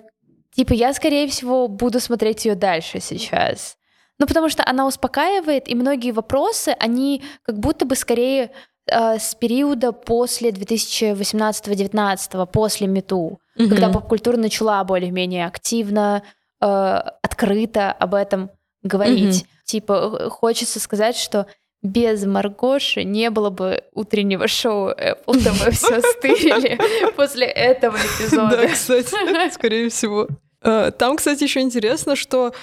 типа 0.55 0.73
я, 0.73 0.93
скорее 0.93 1.27
всего, 1.27 1.67
буду 1.67 1.99
смотреть 1.99 2.45
ее 2.45 2.55
дальше 2.55 2.99
сейчас. 2.99 3.77
Ну, 4.19 4.25
потому 4.25 4.49
что 4.49 4.63
она 4.65 4.87
успокаивает, 4.87 5.67
и 5.67 5.75
многие 5.75 6.11
вопросы, 6.11 6.69
они 6.79 7.23
как 7.43 7.59
будто 7.59 7.85
бы 7.85 7.95
скорее 7.95 8.45
э, 8.45 8.49
с 8.89 9.35
периода 9.35 9.91
после 9.91 10.51
2018-2019, 10.51 12.45
после 12.47 12.87
МИТУ, 12.87 13.39
Мгм. 13.55 13.69
когда 13.69 13.89
поп-культура 13.89 14.37
начала 14.37 14.83
более-менее 14.83 15.45
активно, 15.47 16.23
э, 16.61 16.65
открыто 16.65 17.91
об 17.91 18.13
этом 18.15 18.49
говорить. 18.83 19.45
Типа, 19.65 20.17
э, 20.19 20.29
хочется 20.29 20.79
сказать, 20.79 21.15
что 21.15 21.45
без 21.83 22.25
Маргоши 22.25 23.03
не 23.03 23.29
было 23.29 23.49
бы 23.49 23.83
утреннего 23.93 24.47
шоу 24.47 24.89
Apple 24.89 25.25
TV 25.33 25.71
все 25.71 26.01
стырили 26.01 26.77
после 27.15 27.45
этого 27.45 27.97
Да, 27.97 28.03
эпизода. 28.25 28.67
кстати, 28.67 29.49
скорее 29.53 29.89
всего. 29.89 30.27
Э, 30.63 30.91
Там, 30.97 31.17
кстати, 31.17 31.43
еще 31.43 31.59
интересно, 31.61 32.15
что 32.15 32.53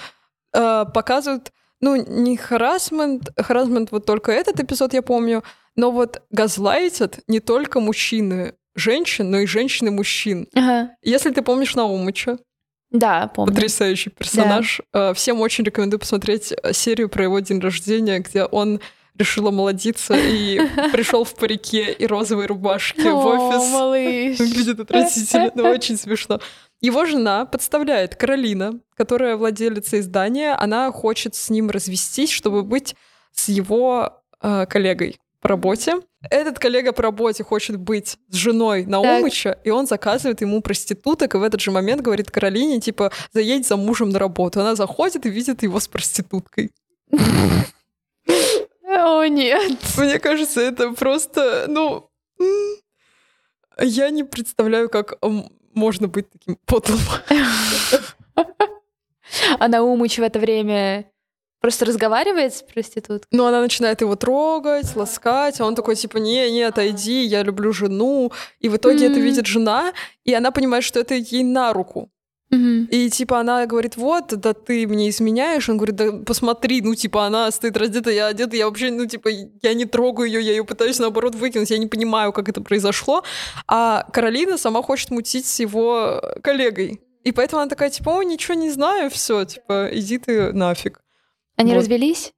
э, 0.53 0.85
показывают, 0.93 1.51
ну, 1.81 1.95
не 1.95 2.35
харасмент, 2.37 3.29
харасмент 3.37 3.91
вот 3.91 4.05
только 4.05 4.31
этот 4.31 4.59
эпизод 4.59 4.93
я 4.93 5.01
помню, 5.01 5.43
но 5.75 5.91
вот 5.91 6.21
газлайтят 6.31 7.19
не 7.27 7.39
только 7.39 7.79
мужчины 7.79 8.53
женщин, 8.75 9.31
но 9.31 9.39
и 9.39 9.45
женщины 9.45 9.91
мужчин. 9.91 10.47
Ага. 10.53 10.91
Если 11.01 11.31
ты 11.31 11.41
помнишь 11.41 11.75
Наумыча, 11.75 12.37
Да, 12.91 13.27
помню. 13.33 13.53
потрясающий 13.53 14.09
персонаж, 14.09 14.81
э, 14.93 15.13
всем 15.13 15.39
очень 15.41 15.63
рекомендую 15.63 15.99
посмотреть 15.99 16.51
э, 16.51 16.73
серию 16.73 17.09
про 17.09 17.23
его 17.23 17.39
день 17.39 17.59
рождения, 17.59 18.19
где 18.19 18.43
он 18.43 18.81
решил 19.17 19.47
омолодиться 19.47 20.13
и 20.13 20.59
пришел 20.91 21.23
в 21.23 21.33
парике 21.35 21.93
и 21.93 22.05
розовой 22.05 22.47
рубашке 22.47 23.09
в 23.11 23.25
офис. 23.25 23.71
малыш. 23.71 24.39
Выглядит 24.39 24.79
отвратительно, 24.81 25.51
но 25.55 25.69
очень 25.71 25.97
смешно. 25.97 26.41
Его 26.81 27.05
жена 27.05 27.45
подставляет 27.45 28.15
Каролина, 28.15 28.79
которая 28.95 29.37
владелица 29.37 29.99
издания. 29.99 30.51
Она 30.53 30.91
хочет 30.91 31.33
с 31.35 31.49
ним 31.49 31.69
развестись, 31.69 32.29
чтобы 32.29 32.63
быть 32.63 32.95
с 33.31 33.47
его 33.47 34.21
э, 34.41 34.65
коллегой 34.65 35.17
по 35.45 35.49
работе. 35.49 35.97
Этот 36.31 36.57
коллега 36.57 36.91
по 36.91 37.03
работе 37.03 37.43
хочет 37.43 37.77
быть 37.77 38.17
с 38.29 38.35
женой 38.35 38.83
Наумыча, 38.87 39.59
и 39.63 39.69
он 39.69 39.85
заказывает 39.85 40.41
ему 40.41 40.59
проституток, 40.59 41.35
и 41.35 41.37
в 41.37 41.43
этот 41.43 41.61
же 41.61 41.69
момент 41.69 42.01
говорит 42.01 42.31
Каролине, 42.31 42.79
типа, 42.79 43.11
заедь 43.31 43.67
за 43.67 43.77
мужем 43.77 44.09
на 44.09 44.17
работу. 44.17 44.59
Она 44.59 44.73
заходит 44.73 45.27
и 45.27 45.29
видит 45.29 45.61
его 45.61 45.79
с 45.79 45.87
проституткой. 45.87 46.71
О, 48.87 49.23
нет. 49.27 49.77
Мне 49.97 50.17
кажется, 50.17 50.61
это 50.61 50.93
просто, 50.93 51.65
ну... 51.67 52.09
Я 53.79 54.09
не 54.09 54.23
представляю, 54.23 54.89
как 54.89 55.13
можно 55.75 56.07
быть 56.07 56.27
таким 56.31 56.57
подлым. 56.65 56.99
А 59.59 59.67
Наумыч 59.67 60.17
в 60.17 60.23
это 60.23 60.39
время 60.39 61.05
просто 61.65 61.85
разговаривает 61.85 62.53
с 62.53 62.61
проституткой? 62.61 63.27
Но 63.31 63.47
она 63.47 63.59
начинает 63.59 64.01
его 64.01 64.15
трогать, 64.15 64.95
ласкать, 64.95 65.59
а 65.59 65.65
он 65.65 65.73
такой, 65.73 65.95
типа, 65.95 66.17
не, 66.17 66.51
не, 66.51 66.61
отойди, 66.61 67.23
я 67.23 67.41
люблю 67.41 67.73
жену. 67.73 68.31
И 68.59 68.69
в 68.69 68.75
итоге 68.75 69.07
это 69.07 69.19
видит 69.19 69.47
жена, 69.47 69.91
и 70.23 70.33
она 70.35 70.51
понимает, 70.51 70.83
что 70.83 70.99
это 70.99 71.15
ей 71.15 71.43
на 71.43 71.73
руку. 71.73 72.11
И, 72.91 73.09
типа, 73.09 73.39
она 73.39 73.65
говорит, 73.65 73.97
вот, 73.97 74.27
да 74.27 74.53
ты 74.53 74.87
мне 74.87 75.09
изменяешь. 75.09 75.67
Он 75.67 75.77
говорит, 75.77 75.95
да 75.95 76.11
посмотри, 76.11 76.81
ну, 76.81 76.93
типа, 76.93 77.25
она 77.25 77.49
стоит 77.51 77.75
раздета, 77.77 78.11
я 78.11 78.27
одета, 78.27 78.55
я 78.55 78.65
вообще, 78.67 78.91
ну, 78.91 79.07
типа, 79.07 79.29
я 79.63 79.73
не 79.73 79.85
трогаю 79.85 80.29
ее, 80.29 80.41
я 80.41 80.51
ее 80.51 80.63
пытаюсь, 80.63 80.99
наоборот, 80.99 81.33
выкинуть, 81.33 81.71
я 81.71 81.79
не 81.79 81.87
понимаю, 81.87 82.31
как 82.31 82.47
это 82.47 82.61
произошло. 82.61 83.23
А 83.67 84.05
Каролина 84.13 84.57
сама 84.57 84.83
хочет 84.83 85.09
мутить 85.09 85.47
с 85.47 85.59
его 85.59 86.21
коллегой. 86.43 87.01
И 87.23 87.31
поэтому 87.31 87.61
она 87.63 87.69
такая, 87.69 87.89
типа, 87.89 88.11
о, 88.11 88.23
ничего 88.23 88.53
не 88.53 88.69
знаю, 88.69 89.09
все, 89.09 89.45
типа, 89.45 89.89
иди 89.91 90.19
ты 90.19 90.53
нафиг. 90.53 91.01
Они 91.57 91.71
Вот. 91.71 91.77
развелись? 91.79 92.33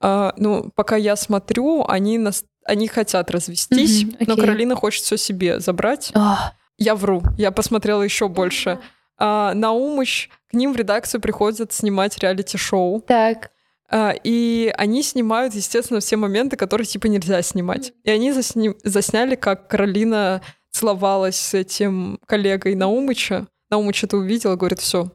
А, 0.00 0.34
ну, 0.36 0.70
пока 0.74 0.96
я 0.96 1.16
смотрю, 1.16 1.84
они, 1.88 2.18
нас... 2.18 2.44
они 2.64 2.88
хотят 2.88 3.30
развестись, 3.30 4.04
Мгм, 4.04 4.16
но 4.20 4.32
окей. 4.34 4.44
Каролина 4.44 4.76
хочет 4.76 5.04
все 5.04 5.16
себе 5.16 5.60
забрать. 5.60 6.12
Ох, 6.14 6.38
Я 6.78 6.94
вру, 6.94 7.22
я 7.38 7.50
посмотрела 7.52 8.02
еще 8.02 8.28
больше. 8.28 8.78
А, 9.16 9.54
Наумыч, 9.54 10.28
к 10.50 10.54
ним 10.54 10.72
в 10.72 10.76
редакцию 10.76 11.20
приходят 11.20 11.72
снимать 11.72 12.18
реалити-шоу. 12.18 13.00
Так. 13.02 13.50
А, 13.88 14.12
и 14.24 14.72
они 14.76 15.02
снимают, 15.02 15.54
естественно, 15.54 16.00
все 16.00 16.16
моменты, 16.16 16.56
которые 16.56 16.86
типа 16.86 17.06
нельзя 17.06 17.40
снимать. 17.42 17.92
И 18.02 18.10
они 18.10 18.30
засни- 18.32 18.76
засняли, 18.82 19.36
как 19.36 19.68
Каролина 19.68 20.42
целовалась 20.72 21.36
с 21.36 21.54
этим 21.54 22.18
коллегой 22.26 22.74
Наумыча. 22.74 23.46
Наумыч 23.70 24.02
это 24.04 24.16
увидел 24.16 24.52
и 24.52 24.56
говорит, 24.56 24.80
все, 24.80 25.12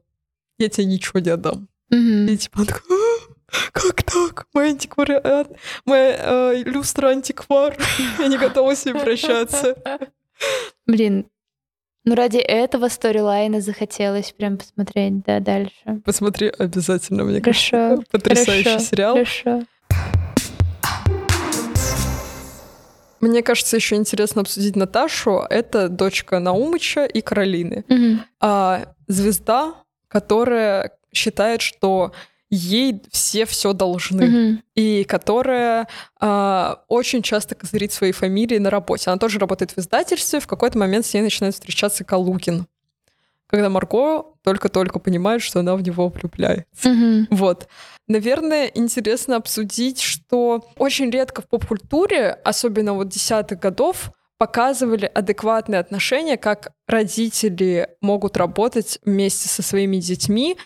я 0.57 0.69
тебе 0.69 0.85
ничего 0.85 1.19
не 1.19 1.29
отдам. 1.29 1.67
Мгм. 1.89 2.27
И 2.27 2.37
типа 2.37 2.59
он 2.61 2.65
такой, 2.67 2.81
«А, 2.89 3.08
как 3.71 4.03
так? 4.03 4.47
Мой 4.53 4.69
антиквариат, 4.69 5.49
моя 5.85 6.53
э, 6.53 6.63
люстра 6.65 7.09
антиквар. 7.09 7.77
Я 8.19 8.27
не 8.27 8.37
готова 8.37 8.75
с 8.75 8.85
ним 8.85 8.99
прощаться. 8.99 9.75
Блин, 10.85 11.25
ну 12.05 12.15
ради 12.15 12.37
этого 12.37 12.87
сторилайна 12.87 13.61
захотелось 13.61 14.31
прям 14.31 14.57
посмотреть, 14.57 15.21
да, 15.23 15.39
дальше. 15.39 16.01
Посмотри 16.05 16.47
обязательно, 16.47 17.23
мне 17.23 17.41
Хорошо, 17.41 17.71
кажется. 17.71 18.05
Потрясающий 18.11 18.63
хорошо, 18.63 18.85
сериал. 18.85 19.13
Хорошо. 19.13 19.63
Мне 23.19 23.43
кажется, 23.43 23.75
еще 23.75 23.95
интересно 23.95 24.41
обсудить 24.41 24.75
Наташу. 24.75 25.45
Это 25.49 25.89
дочка 25.89 26.39
Наумыча 26.39 27.05
и 27.05 27.21
Каролины. 27.21 27.83
Мгм. 27.89 28.23
А, 28.39 28.93
звезда, 29.07 29.75
которая 30.07 30.97
считает, 31.13 31.61
что 31.61 32.13
ей 32.49 33.01
все 33.11 33.45
все 33.45 33.73
должны. 33.73 34.25
Мгм. 34.25 34.63
И 34.75 35.03
которая 35.03 35.87
а, 36.19 36.83
очень 36.87 37.21
часто 37.21 37.55
козырит 37.55 37.91
своей 37.91 38.13
фамилией 38.13 38.59
на 38.59 38.69
работе. 38.69 39.09
Она 39.09 39.19
тоже 39.19 39.39
работает 39.39 39.71
в 39.71 39.77
издательстве. 39.77 40.39
В 40.39 40.47
какой-то 40.47 40.77
момент 40.77 41.05
с 41.05 41.13
ней 41.13 41.21
начинает 41.21 41.53
встречаться 41.53 42.03
Калугин. 42.03 42.67
Когда 43.47 43.69
Марго 43.69 44.25
только-только 44.43 44.99
понимает, 44.99 45.41
что 45.41 45.59
она 45.59 45.75
в 45.75 45.81
него 45.81 46.09
влюбляется. 46.09 46.89
Мгм. 46.89 47.27
Вот. 47.31 47.67
Наверное, 48.07 48.65
интересно 48.65 49.35
обсудить, 49.35 50.01
что 50.01 50.65
очень 50.77 51.09
редко 51.09 51.41
в 51.41 51.47
поп-культуре, 51.47 52.31
особенно 52.31 52.93
вот 52.93 53.09
десятых 53.09 53.59
годов, 53.59 54.11
показывали 54.39 55.05
адекватные 55.05 55.79
отношения, 55.79 56.37
как 56.37 56.71
родители 56.87 57.89
могут 58.01 58.37
работать 58.37 58.99
вместе 59.03 59.49
со 59.49 59.61
своими 59.61 59.97
детьми, 59.97 60.57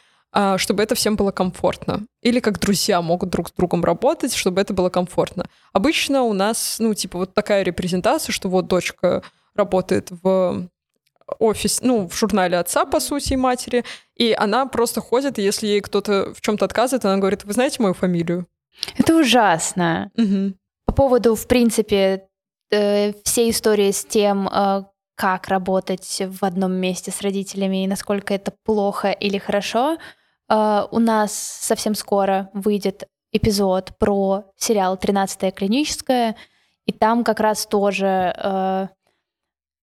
чтобы 0.57 0.81
это 0.81 0.95
всем 0.95 1.15
было 1.15 1.31
комфортно. 1.31 2.05
Или 2.21 2.39
как 2.39 2.59
друзья 2.59 3.01
могут 3.01 3.29
друг 3.29 3.49
с 3.49 3.51
другом 3.51 3.83
работать, 3.83 4.33
чтобы 4.33 4.61
это 4.61 4.73
было 4.73 4.89
комфортно. 4.89 5.45
Обычно 5.73 6.23
у 6.23 6.33
нас, 6.33 6.77
ну, 6.79 6.93
типа, 6.93 7.19
вот 7.19 7.33
такая 7.33 7.63
репрезентация, 7.63 8.33
что 8.33 8.49
вот 8.49 8.67
дочка 8.67 9.21
работает 9.55 10.07
в 10.09 10.67
офис, 11.39 11.81
ну, 11.81 12.07
в 12.07 12.15
журнале 12.15 12.57
отца, 12.57 12.85
по 12.85 12.99
сути, 12.99 13.33
и 13.33 13.37
матери, 13.37 13.83
и 14.15 14.33
она 14.37 14.65
просто 14.65 15.01
ходит, 15.01 15.39
и 15.39 15.43
если 15.43 15.67
ей 15.67 15.81
кто-то 15.81 16.33
в 16.33 16.41
чем-то 16.41 16.65
отказывает, 16.65 17.05
она 17.05 17.17
говорит, 17.17 17.43
вы 17.43 17.53
знаете 17.53 17.81
мою 17.81 17.93
фамилию? 17.93 18.47
Это 18.97 19.15
ужасно. 19.15 20.11
Мгм. 20.17 20.55
По 20.85 20.93
поводу, 20.93 21.35
в 21.35 21.47
принципе, 21.47 22.27
э, 22.71 23.13
всей 23.23 23.51
истории 23.51 23.91
с 23.91 24.03
тем, 24.05 24.47
э, 24.47 24.83
как 25.15 25.47
работать 25.47 26.21
в 26.27 26.43
одном 26.43 26.73
месте 26.73 27.11
с 27.11 27.21
родителями 27.21 27.83
и 27.83 27.87
насколько 27.87 28.33
это 28.33 28.51
плохо 28.65 29.11
или 29.11 29.37
хорошо, 29.37 29.97
у 30.49 30.99
нас 30.99 31.33
совсем 31.33 31.95
скоро 31.95 32.49
выйдет 32.53 33.07
эпизод 33.31 33.97
про 33.97 34.45
сериал 34.57 34.97
«Тринадцатая 34.97 35.51
клиническая», 35.51 36.35
и 36.85 36.91
там 36.91 37.23
как 37.23 37.39
раз 37.39 37.65
тоже 37.65 38.33
э, 38.37 38.87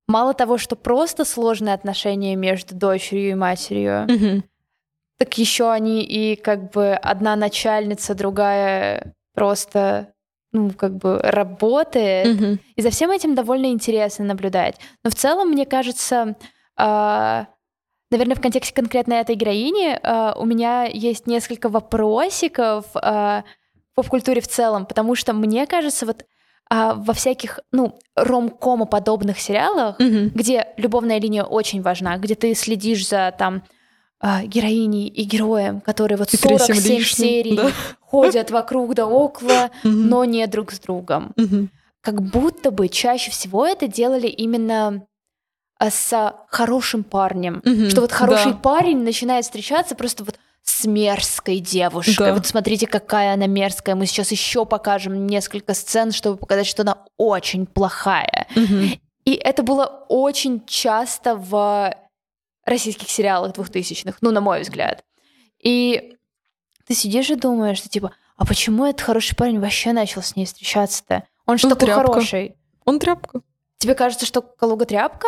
мало 0.06 0.34
того, 0.34 0.58
что 0.58 0.76
просто 0.76 1.24
сложные 1.24 1.74
отношения 1.74 2.36
между 2.36 2.74
дочерью 2.74 3.30
и 3.30 3.34
матерью, 3.34 4.06
Мгм. 4.08 4.44
так 5.18 5.38
еще 5.38 5.70
они 5.70 6.02
и 6.02 6.36
как 6.36 6.70
бы 6.70 6.92
одна 6.92 7.36
начальница, 7.36 8.14
другая 8.14 9.14
просто 9.34 10.12
ну, 10.52 10.70
как 10.72 10.96
бы 10.96 11.18
работает. 11.22 12.26
Мгм. 12.36 12.60
И 12.74 12.82
за 12.82 12.90
всем 12.90 13.10
этим 13.12 13.36
довольно 13.36 13.66
интересно 13.66 14.24
наблюдать. 14.24 14.76
Но 15.04 15.10
в 15.10 15.14
целом, 15.14 15.50
мне 15.50 15.64
кажется, 15.64 16.34
а, 16.76 17.46
наверное, 18.10 18.36
в 18.36 18.40
контексте 18.40 18.74
конкретно 18.74 19.14
этой 19.14 19.34
героини 19.36 19.98
а, 20.02 20.34
у 20.38 20.44
меня 20.44 20.84
есть 20.84 21.26
несколько 21.26 21.68
вопросиков 21.68 22.86
а, 22.94 23.44
по 23.94 24.02
поп-культуре 24.02 24.40
в 24.40 24.48
целом, 24.48 24.86
потому 24.86 25.14
что 25.14 25.32
мне 25.32 25.66
кажется, 25.66 26.06
вот 26.06 26.24
а, 26.70 26.94
во 26.94 27.12
всяких, 27.12 27.58
ну, 27.72 27.98
ромкома 28.16 28.86
подобных 28.86 29.38
сериалах, 29.40 29.98
Мгм. 29.98 30.30
где 30.34 30.68
любовная 30.76 31.18
линия 31.20 31.42
очень 31.44 31.82
важна, 31.82 32.16
где 32.16 32.34
ты 32.34 32.54
следишь 32.54 33.08
за 33.08 33.34
там 33.36 33.62
а, 34.20 34.44
героиней 34.44 35.08
и 35.08 35.24
героем, 35.24 35.80
которые 35.80 36.18
вот 36.18 36.32
И 36.32 36.36
третьим 36.36 36.74
47 36.76 36.96
лишним, 36.98 37.28
серий 37.28 37.56
да. 37.56 37.70
ходят 38.00 38.50
вокруг 38.50 38.94
да 38.94 39.06
около, 39.06 39.70
но 39.82 40.24
не 40.24 40.46
друг 40.46 40.72
с 40.72 40.80
другом. 40.80 41.34
Как 42.02 42.22
будто 42.22 42.70
бы 42.70 42.88
чаще 42.88 43.30
всего 43.30 43.66
это 43.66 43.86
делали 43.86 44.26
именно 44.26 45.06
с 45.88 46.34
хорошим 46.48 47.04
парнем. 47.04 47.62
Мгм. 47.64 47.88
Что 47.88 48.02
вот 48.02 48.12
хороший 48.12 48.52
Да. 48.52 48.58
парень 48.58 48.98
начинает 49.02 49.44
встречаться 49.46 49.94
просто 49.94 50.24
вот 50.24 50.38
с 50.62 50.84
мерзкой 50.84 51.58
девушкой. 51.60 52.26
Да. 52.26 52.34
Вот 52.34 52.46
смотрите, 52.46 52.86
какая 52.86 53.32
она 53.32 53.46
мерзкая. 53.46 53.94
Мы 53.94 54.04
сейчас 54.04 54.30
еще 54.30 54.66
покажем 54.66 55.26
несколько 55.26 55.72
сцен, 55.72 56.12
чтобы 56.12 56.36
показать, 56.36 56.66
что 56.66 56.82
она 56.82 56.98
очень 57.16 57.64
плохая. 57.66 58.46
Мгм. 58.54 58.90
И 59.24 59.32
это 59.34 59.62
было 59.62 59.86
очень 60.10 60.62
часто 60.66 61.34
в 61.36 61.94
российских 62.66 63.08
сериалах 63.08 63.54
двухтысячных, 63.54 64.16
ну, 64.20 64.30
на 64.32 64.42
мой 64.42 64.60
взгляд. 64.60 65.02
И 65.62 66.16
ты 66.86 66.94
сидишь 66.94 67.30
и 67.30 67.36
думаешь, 67.36 67.78
что 67.78 67.88
типа, 67.88 68.12
а 68.36 68.44
почему 68.44 68.84
этот 68.84 69.00
хороший 69.00 69.36
парень 69.36 69.60
вообще 69.60 69.92
начал 69.92 70.22
с 70.22 70.36
ней 70.36 70.44
встречаться-то? 70.44 71.24
Он 71.46 71.56
же 71.58 71.66
Ну, 71.68 71.74
такой 71.74 71.86
тряпка. 71.86 72.06
хороший. 72.12 72.54
Он 72.84 72.98
тряпка. 72.98 73.40
Тебе 73.78 73.94
кажется, 73.94 74.26
что 74.26 74.42
Калуга 74.42 74.84
тряпка? 74.84 75.26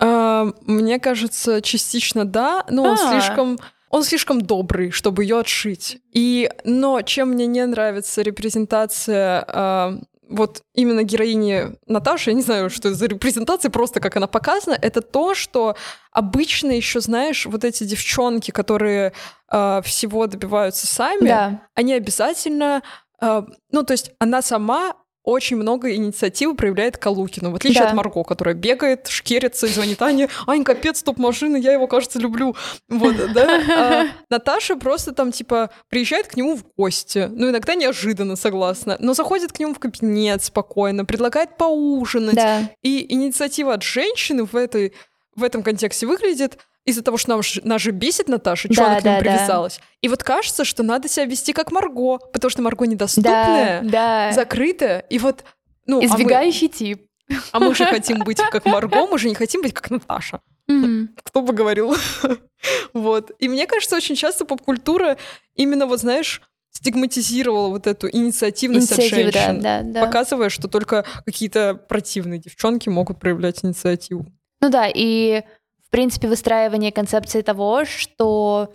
А, 0.00 0.48
Мне 0.66 0.98
кажется, 0.98 1.60
частично 1.60 2.24
да, 2.24 2.64
но 2.68 2.82
он 2.84 2.98
А. 3.00 3.10
слишком 3.10 3.58
он 3.90 4.04
слишком 4.04 4.40
добрый, 4.40 4.92
чтобы 4.92 5.24
ее 5.24 5.40
отшить. 5.40 5.98
И, 6.12 6.48
но 6.64 7.02
чем 7.02 7.30
мне 7.30 7.46
не 7.46 7.66
нравится 7.66 8.22
репрезентация 8.22 9.44
а, 9.48 9.98
вот 10.28 10.62
именно 10.74 11.02
героини 11.02 11.76
Наташи, 11.88 12.30
я 12.30 12.34
не 12.36 12.42
знаю, 12.42 12.70
что 12.70 12.86
это 12.88 12.96
за 12.96 13.06
репрезентация, 13.06 13.68
просто 13.68 13.98
как 13.98 14.16
она 14.16 14.28
показана, 14.28 14.78
это 14.80 15.00
то, 15.02 15.34
что 15.34 15.74
обычно 16.12 16.70
еще, 16.70 17.00
знаешь, 17.00 17.46
вот 17.46 17.64
эти 17.64 17.82
девчонки, 17.82 18.52
которые 18.52 19.12
а, 19.48 19.82
всего 19.82 20.28
добиваются 20.28 20.86
сами, 20.86 21.26
Да. 21.26 21.60
они 21.74 21.92
обязательно, 21.92 22.82
а, 23.20 23.44
ну, 23.72 23.82
то 23.82 23.92
есть 23.92 24.12
она 24.20 24.40
сама 24.40 24.94
очень 25.22 25.56
много 25.56 25.94
инициативы 25.94 26.54
проявляет 26.54 26.96
Калукину, 26.96 27.50
в 27.50 27.56
отличие 27.56 27.82
Да. 27.82 27.88
от 27.90 27.94
Марго, 27.94 28.22
которая 28.24 28.54
бегает, 28.54 29.08
шкерится 29.08 29.66
и 29.66 29.70
звонит 29.70 30.00
Ане, 30.00 30.28
Ань, 30.46 30.64
капец, 30.64 31.02
топ-машина, 31.02 31.56
я 31.56 31.72
его, 31.72 31.86
кажется, 31.86 32.18
люблю. 32.18 32.56
Вот, 32.88 33.14
да. 33.34 33.60
А 33.76 34.06
Наташа 34.30 34.76
просто 34.76 35.12
там, 35.12 35.30
типа, 35.32 35.70
приезжает 35.88 36.26
к 36.26 36.36
нему 36.36 36.56
в 36.56 36.64
гости, 36.76 37.28
ну, 37.30 37.50
иногда 37.50 37.74
неожиданно, 37.74 38.36
согласна, 38.36 38.96
но 38.98 39.14
заходит 39.14 39.52
к 39.52 39.58
нему 39.58 39.74
в 39.74 39.78
кабинет 39.78 40.42
спокойно, 40.42 41.04
предлагает 41.04 41.56
поужинать. 41.56 42.34
Да. 42.34 42.70
И 42.82 43.12
инициатива 43.12 43.74
от 43.74 43.82
женщины 43.82 44.44
в, 44.44 44.56
этой, 44.56 44.94
в 45.36 45.44
этом 45.44 45.62
контексте 45.62 46.06
выглядит 46.06 46.58
из-за 46.84 47.02
того, 47.02 47.16
что 47.16 47.30
нам 47.30 47.40
нас 47.64 47.82
же 47.82 47.90
бесит 47.90 48.28
Наташа, 48.28 48.72
что 48.72 48.82
Да, 48.82 48.86
она 48.92 49.00
к 49.00 49.04
нему 49.04 49.18
да, 49.18 49.22
да. 49.24 49.30
привязалась. 49.36 49.80
И 50.00 50.08
вот 50.08 50.22
кажется, 50.22 50.64
что 50.64 50.82
надо 50.82 51.08
себя 51.08 51.26
вести 51.26 51.52
как 51.52 51.72
Марго, 51.72 52.18
потому 52.18 52.50
что 52.50 52.62
Марго 52.62 52.86
Да, 52.86 52.90
недоступная, 52.90 53.82
да. 53.82 54.32
закрытая, 54.32 55.00
и 55.00 55.18
вот... 55.18 55.44
Ну, 55.86 55.98
а 55.98 56.00
мы, 56.02 56.06
Избегающий 56.06 56.68
тип. 56.68 57.06
а 57.52 57.60
мы 57.60 57.74
же 57.74 57.84
хотим 57.84 58.18
быть 58.24 58.38
как 58.50 58.64
Марго, 58.64 59.06
мы 59.06 59.18
же 59.18 59.28
не 59.28 59.34
хотим 59.34 59.62
быть 59.62 59.74
как 59.74 59.90
Наташа. 59.90 60.40
Кто 61.24 61.42
бы 61.42 61.52
говорил. 61.52 61.94
вот. 62.92 63.32
И 63.38 63.48
мне 63.48 63.66
кажется, 63.66 63.96
очень 63.96 64.14
часто 64.14 64.44
поп-культура 64.44 65.16
именно, 65.54 65.86
вот 65.86 66.00
знаешь, 66.00 66.42
стигматизировала 66.70 67.68
вот 67.68 67.86
эту 67.86 68.08
инициативность 68.08 68.92
Инициатива, 68.92 69.28
от 69.28 69.34
да, 69.34 69.40
женщин, 69.46 69.60
да, 69.62 69.82
да. 69.82 70.06
показывая, 70.06 70.48
что 70.48 70.68
только 70.68 71.04
какие-то 71.26 71.74
противные 71.74 72.38
девчонки 72.38 72.88
могут 72.88 73.18
проявлять 73.18 73.64
инициативу. 73.64 74.26
Ну 74.60 74.68
да, 74.70 74.88
и 74.92 75.42
в 75.90 75.92
принципе 75.92 76.28
выстраивание 76.28 76.92
концепции 76.92 77.42
того, 77.42 77.84
что 77.84 78.72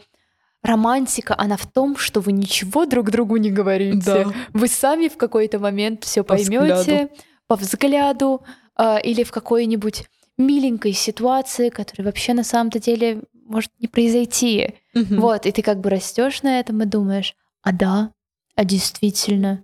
романтика, 0.62 1.34
она 1.38 1.56
в 1.56 1.66
том, 1.66 1.96
что 1.96 2.20
вы 2.20 2.34
ничего 2.34 2.86
друг 2.86 3.10
другу 3.10 3.38
не 3.38 3.52
говорите. 3.52 4.02
Да. 4.06 4.34
Вы 4.52 4.68
сами 4.68 5.08
в 5.08 5.16
какой-то 5.16 5.60
момент 5.60 6.04
все 6.04 6.24
По 6.24 6.36
поймете 6.36 7.10
по 7.48 7.56
взгляду 7.56 8.42
а, 8.76 8.98
или 8.98 9.24
в 9.24 9.32
какой-нибудь 9.32 10.10
миленькой 10.38 10.92
ситуации, 10.92 11.70
которая 11.70 12.08
вообще 12.08 12.34
на 12.34 12.44
самом-то 12.44 12.80
деле 12.80 13.22
может 13.46 13.72
не 13.80 13.88
произойти. 13.88 14.76
Мгм. 14.94 15.22
Вот, 15.22 15.46
и 15.46 15.54
ты 15.54 15.62
как 15.62 15.80
бы 15.80 15.90
растешь 15.90 16.42
на 16.42 16.60
этом 16.60 16.82
и 16.84 16.86
думаешь, 16.86 17.34
а 17.62 17.72
да, 17.72 18.12
а 18.56 18.66
действительно. 18.66 19.64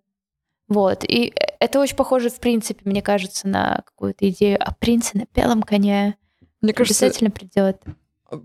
Вот, 0.69 1.03
и 1.03 1.33
э, 1.35 1.55
это 1.59 1.81
очень 1.81 1.97
похоже, 1.97 2.29
в 2.29 2.39
принципе, 2.39 2.89
мне 2.89 3.01
кажется, 3.01 3.47
на 3.47 3.81
какую-то 3.85 4.29
идею 4.29 4.57
о 4.61 4.73
принце 4.73 5.17
на 5.17 5.25
белом 5.35 5.63
коне. 5.63 6.15
Мне 6.61 6.73
кажется, 6.73 7.05
Обязательно 7.05 7.31
придет. 7.31 7.81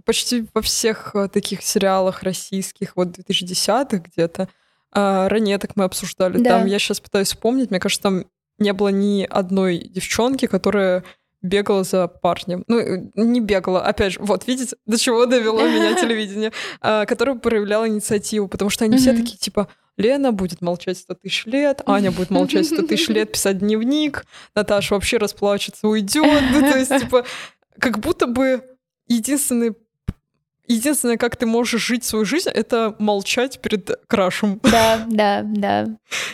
почти 0.04 0.46
во 0.54 0.62
всех 0.62 1.14
э, 1.14 1.28
таких 1.28 1.62
сериалах 1.62 2.22
российских, 2.22 2.96
вот 2.96 3.08
2010-х 3.08 3.98
где-то, 3.98 4.48
а, 4.92 5.28
ранеток 5.28 5.72
мы 5.76 5.84
обсуждали. 5.84 6.38
Да. 6.38 6.58
Там 6.58 6.66
я 6.66 6.78
сейчас 6.78 7.00
пытаюсь 7.00 7.28
вспомнить, 7.28 7.70
мне 7.70 7.80
кажется, 7.80 8.02
там 8.02 8.24
не 8.58 8.72
было 8.72 8.88
ни 8.88 9.26
одной 9.28 9.78
девчонки, 9.78 10.46
которая 10.46 11.04
бегала 11.42 11.84
за 11.84 12.08
парнем. 12.08 12.64
Ну, 12.66 12.78
э, 12.78 13.10
не 13.14 13.40
бегала, 13.40 13.82
опять 13.82 14.14
же, 14.14 14.20
вот, 14.20 14.46
видите, 14.46 14.76
до 14.86 14.98
чего 14.98 15.26
довело 15.26 15.66
меня 15.66 15.94
телевидение, 16.00 16.52
а, 16.80 17.06
которая 17.06 17.36
проявляла 17.36 17.88
инициативу, 17.88 18.48
потому 18.48 18.70
что 18.70 18.84
они 18.84 18.96
все 18.96 19.12
такие, 19.14 19.36
типа, 19.36 19.68
Лена 19.96 20.32
будет 20.32 20.60
молчать 20.60 20.98
100 20.98 21.14
тысяч 21.14 21.46
лет, 21.46 21.80
Аня 21.86 22.10
будет 22.10 22.30
молчать 22.30 22.66
100 22.66 22.82
тысяч 22.86 23.08
лет, 23.08 23.32
писать 23.32 23.58
дневник, 23.58 24.26
Наташа 24.54 24.94
вообще 24.94 25.16
расплачется, 25.16 25.88
уйдет. 25.88 26.42
Ну, 26.52 26.60
то 26.60 26.78
есть, 26.78 26.94
типа, 26.98 27.24
как 27.78 27.98
будто 27.98 28.26
бы 28.26 28.62
единственный 29.08 29.74
Единственное, 30.68 31.16
как 31.16 31.36
ты 31.36 31.46
можешь 31.46 31.80
жить 31.80 32.02
свою 32.02 32.24
жизнь, 32.24 32.48
это 32.48 32.96
молчать 32.98 33.60
перед 33.60 33.88
крашем. 34.08 34.60
Да, 34.70 35.04
да, 35.06 35.42
да. 35.44 35.86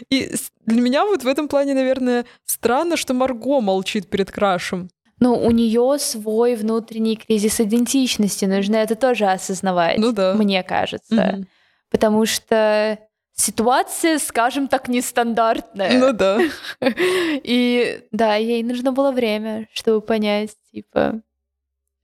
И 0.08 0.32
для 0.64 0.80
меня 0.80 1.04
вот 1.04 1.22
в 1.22 1.26
этом 1.26 1.48
плане, 1.48 1.74
наверное, 1.74 2.24
странно, 2.46 2.96
что 2.96 3.12
Марго 3.12 3.60
молчит 3.60 4.08
перед 4.08 4.30
крашем. 4.30 4.88
Ну, 5.20 5.34
у 5.34 5.50
нее 5.50 5.98
свой 5.98 6.56
внутренний 6.56 7.16
кризис 7.16 7.60
идентичности, 7.60 8.46
нужно 8.46 8.76
это 8.76 8.94
тоже 8.96 9.26
осознавать, 9.26 9.98
Ну 9.98 10.12
да. 10.12 10.34
мне 10.34 10.62
кажется. 10.62 11.14
Мгм. 11.14 11.46
Потому 11.90 12.24
что 12.24 12.98
ситуация, 13.34 14.18
скажем 14.18 14.66
так, 14.66 14.88
нестандартная. 14.88 15.98
Ну 15.98 16.12
да. 16.12 16.40
И 16.80 18.00
да, 18.12 18.36
ей 18.36 18.62
нужно 18.62 18.92
было 18.92 19.12
время, 19.12 19.68
чтобы 19.74 20.00
понять, 20.00 20.52
типа, 20.72 21.20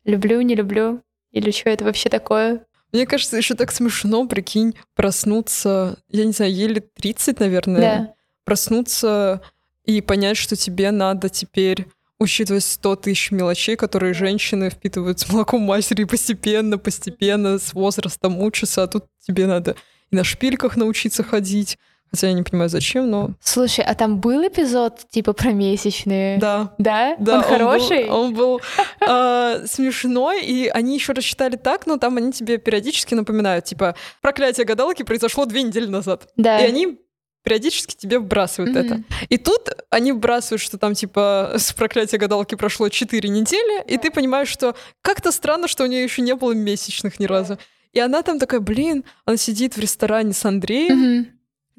люблю, 0.09 0.41
не 0.41 0.55
люблю, 0.55 1.03
или 1.33 1.51
что 1.51 1.71
это 1.71 1.85
вообще 1.85 2.09
такое. 2.09 2.67
Мне 2.93 3.07
кажется, 3.07 3.37
еще 3.37 3.55
так 3.55 3.71
смешно, 3.71 4.27
прикинь, 4.27 4.75
проснуться, 4.95 5.99
я 6.09 6.25
не 6.25 6.33
знаю, 6.33 6.53
еле 6.55 6.81
30, 6.81 7.39
наверное, 7.41 7.81
Да. 7.81 8.15
проснуться 8.45 9.43
и 9.85 10.01
понять, 10.01 10.37
что 10.37 10.57
тебе 10.57 10.91
надо 10.91 11.29
теперь 11.29 11.87
учитывать 12.19 12.65
100 12.65 12.97
тысяч 12.97 13.31
мелочей, 13.31 13.77
которые 13.77 14.15
женщины 14.15 14.71
впитывают 14.71 15.21
с 15.21 15.29
молоком 15.29 15.63
матери 15.63 16.05
постепенно, 16.05 16.79
постепенно, 16.79 17.59
с 17.59 17.75
возрастом 17.75 18.41
учатся, 18.41 18.83
а 18.83 18.87
тут 18.87 19.05
тебе 19.21 19.47
надо 19.47 19.77
и 20.11 20.17
на 20.17 20.25
шпильках 20.25 20.77
научиться 20.77 21.23
ходить. 21.23 21.79
Хотя 22.11 22.29
я 22.29 22.33
не 22.33 22.43
понимаю, 22.43 22.71
зачем, 22.71 23.11
но 23.11 23.31
Слушай, 23.43 23.85
а 23.85 23.95
там 23.95 24.19
был 24.21 24.47
эпизод 24.47 25.01
типа 25.11 25.33
про 25.33 25.53
месячные? 25.53 26.39
да. 26.39 26.75
Да? 26.79 27.17
Да, 27.19 27.35
Он 27.35 27.41
был- 27.41 27.49
хороший? 27.49 28.09
Он 28.09 28.35
был, 28.35 28.61
а, 29.07 29.63
смешной, 29.67 30.43
и 30.45 30.69
они 30.69 30.95
еще 30.95 31.13
рассчитали 31.13 31.57
так, 31.57 31.87
но 31.87 31.97
там 31.99 32.17
они 32.17 32.33
тебе 32.33 32.59
периодически 32.59 33.15
напоминают, 33.15 33.65
типа, 33.67 33.95
проклятие 34.23 34.65
гадалки 34.67 35.03
произошло 35.03 35.45
две 35.45 35.63
недели 35.63 35.87
назад. 35.87 36.29
Да. 36.37 36.59
И 36.61 36.65
они 36.67 36.99
периодически 37.45 37.95
тебе 37.97 38.19
вбрасывают 38.19 38.75
Мгм. 38.77 38.85
это. 38.87 39.03
И 39.29 39.39
тут 39.39 39.69
они 39.91 40.13
вбрасывают, 40.13 40.61
что 40.61 40.77
там, 40.77 40.95
типа, 40.95 41.53
с 41.57 41.73
проклятия 41.73 42.19
гадалки 42.19 42.55
прошло 42.57 42.89
4 42.89 43.29
недели, 43.29 43.83
и 43.87 43.97
ты 43.97 44.11
понимаешь, 44.11 44.49
что 44.49 44.75
как-то 45.03 45.33
странно, 45.33 45.69
что 45.69 45.85
у 45.85 45.87
нее 45.87 46.03
еще 46.03 46.21
не 46.23 46.35
было 46.35 46.53
месячных 46.53 47.19
ни 47.21 47.27
разу. 47.27 47.59
И 47.93 48.01
она 48.01 48.23
там 48.23 48.39
такая, 48.39 48.61
блин, 48.61 49.05
она 49.25 49.39
сидит 49.39 49.77
в 49.77 49.81
ресторане 49.81 50.33
с 50.35 50.45
Андреем, 50.45 50.99
Мгм. 50.99 51.27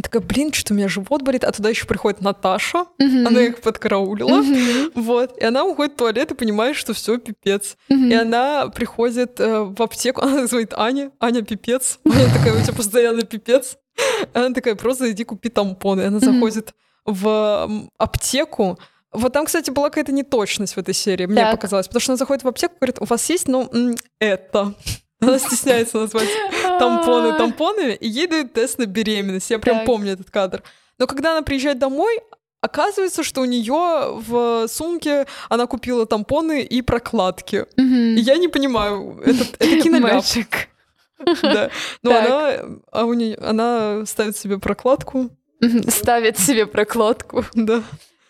Такая, 0.04 0.22
блин, 0.22 0.54
что-то 0.54 0.74
у 0.74 0.78
меня 0.78 0.88
живот 0.88 1.22
болит, 1.24 1.44
а 1.44 1.52
туда 1.52 1.70
еще 1.70 1.86
приходит 1.86 2.22
Наташа, 2.22 2.86
Мгм. 3.00 3.28
она 3.28 3.42
их 3.42 3.62
подкараулила, 3.62 4.42
Мгм. 4.42 4.92
вот, 4.96 5.38
и 5.38 5.44
она 5.44 5.66
уходит 5.66 5.94
в 5.94 5.98
туалет 5.98 6.32
и 6.32 6.36
понимает, 6.36 6.76
что 6.76 6.94
все 6.94 7.18
пипец. 7.18 7.76
Мгм. 7.90 8.10
И 8.10 8.14
она 8.14 8.68
приходит 8.70 9.40
э, 9.40 9.60
в 9.64 9.82
аптеку, 9.82 10.22
она 10.24 10.48
звонит 10.48 10.74
Ане, 10.76 11.12
Аня 11.20 11.42
пипец. 11.42 12.00
Аня 12.06 12.26
такая, 12.34 12.60
у 12.60 12.64
тебя 12.64 12.74
постоянно 12.74 13.22
пипец. 13.24 13.78
Она 14.34 14.54
такая, 14.54 14.76
просто 14.76 15.12
иди 15.12 15.24
купи 15.26 15.50
тампоны. 15.50 16.02
И 16.02 16.06
она 16.06 16.20
заходит 16.20 16.74
в 17.06 17.70
аптеку. 17.98 18.80
Вот 19.12 19.34
там, 19.34 19.46
кстати, 19.46 19.72
была 19.72 19.90
какая-то 19.90 20.12
неточность 20.12 20.76
в 20.76 20.78
этой 20.78 20.94
серии, 20.94 21.26
мне 21.26 21.42
Так. 21.42 21.52
показалось. 21.52 21.88
Потому 21.88 22.02
что 22.02 22.12
она 22.14 22.18
заходит 22.18 22.44
в 22.44 22.48
аптеку 22.48 22.76
и 22.76 22.78
говорит, 22.80 22.98
у 23.02 23.06
вас 23.06 23.28
есть, 23.30 23.48
ну, 23.48 23.70
это. 24.20 24.74
Она 25.22 25.40
стесняется 25.40 25.98
назвать 26.00 26.30
тампоны 26.80 27.38
тампонами, 27.38 27.94
и 27.94 28.08
ей 28.08 28.28
дают 28.28 28.54
тест 28.54 28.78
на 28.80 28.86
беременность. 28.86 29.50
Я 29.52 29.60
прям 29.60 29.78
Так. 29.78 29.86
помню 29.86 30.14
этот 30.14 30.30
кадр. 30.32 30.64
Но 30.98 31.08
когда 31.08 31.32
она 31.32 31.42
приезжает 31.42 31.80
домой, 31.80 32.20
оказывается, 32.62 33.24
что 33.24 33.42
у 33.42 33.46
нее 33.46 34.20
в 34.28 34.68
сумке 34.68 35.26
она 35.50 35.66
купила 35.68 36.06
тампоны 36.06 36.62
и 36.62 36.82
прокладки. 36.82 37.66
И 37.78 38.20
я 38.20 38.38
не 38.38 38.48
понимаю, 38.48 39.22
это, 39.26 39.44
это 39.60 39.82
киноляп. 39.82 40.24
Да. 41.44 41.70
Но 42.02 42.18
она, 42.18 42.54
а 42.94 43.04
у 43.04 43.14
нее, 43.14 43.36
она 43.38 44.06
ставит 44.06 44.38
себе 44.38 44.58
прокладку. 44.58 45.30
Ставит 45.90 46.40
себе 46.40 46.66
прокладку. 46.66 47.44
Да. 47.54 47.84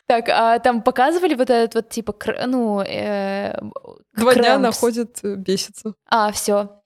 Так, 0.07 0.27
а 0.29 0.57
там 0.57 0.81
показывали 0.81 1.35
вот 1.35 1.51
этот 1.51 1.75
вот 1.75 1.89
типа, 1.89 2.15
ну, 2.47 2.81
э, 2.81 3.53
Два 4.15 4.33
дня 4.33 4.43
крампс? 4.43 4.55
она 4.57 4.71
ходит, 4.71 5.19
э, 5.21 5.35
бесится. 5.35 5.93
А, 6.09 6.31
все. 6.31 6.78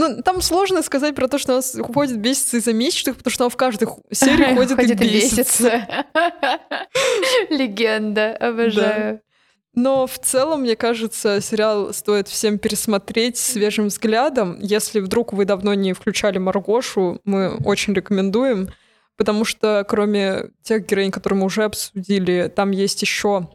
Ну, 0.00 0.22
там 0.22 0.40
сложно 0.40 0.82
сказать 0.82 1.14
про 1.14 1.28
то, 1.28 1.36
что 1.36 1.52
она 1.52 1.60
с- 1.62 1.78
ходит 1.82 2.16
бесится 2.16 2.56
из-за 2.56 2.72
месячных, 2.72 3.18
потому 3.18 3.30
что 3.32 3.44
она 3.44 3.50
в 3.50 3.56
каждой 3.56 3.86
серии 4.10 4.54
ходит, 4.56 4.78
и 4.80 4.94
бесится. 4.94 5.86
Легенда, 7.50 8.34
обожаю. 8.34 9.20
Но 9.74 10.06
в 10.06 10.18
целом, 10.18 10.62
мне 10.62 10.74
кажется, 10.74 11.42
сериал 11.42 11.92
стоит 11.92 12.28
всем 12.28 12.58
пересмотреть 12.58 13.36
свежим 13.36 13.88
взглядом. 13.88 14.58
Если 14.58 15.00
вдруг 15.00 15.34
вы 15.34 15.44
давно 15.44 15.74
не 15.74 15.92
включали 15.92 16.38
Маргошу, 16.38 17.20
мы 17.24 17.56
очень 17.58 17.92
рекомендуем, 17.92 18.70
потому 19.18 19.44
что 19.44 19.84
кроме 19.86 20.44
тех 20.62 20.86
героинь, 20.86 21.10
которые 21.10 21.40
мы 21.40 21.46
уже 21.46 21.64
обсудили, 21.64 22.50
там 22.54 22.70
есть 22.70 23.02
еще 23.02 23.50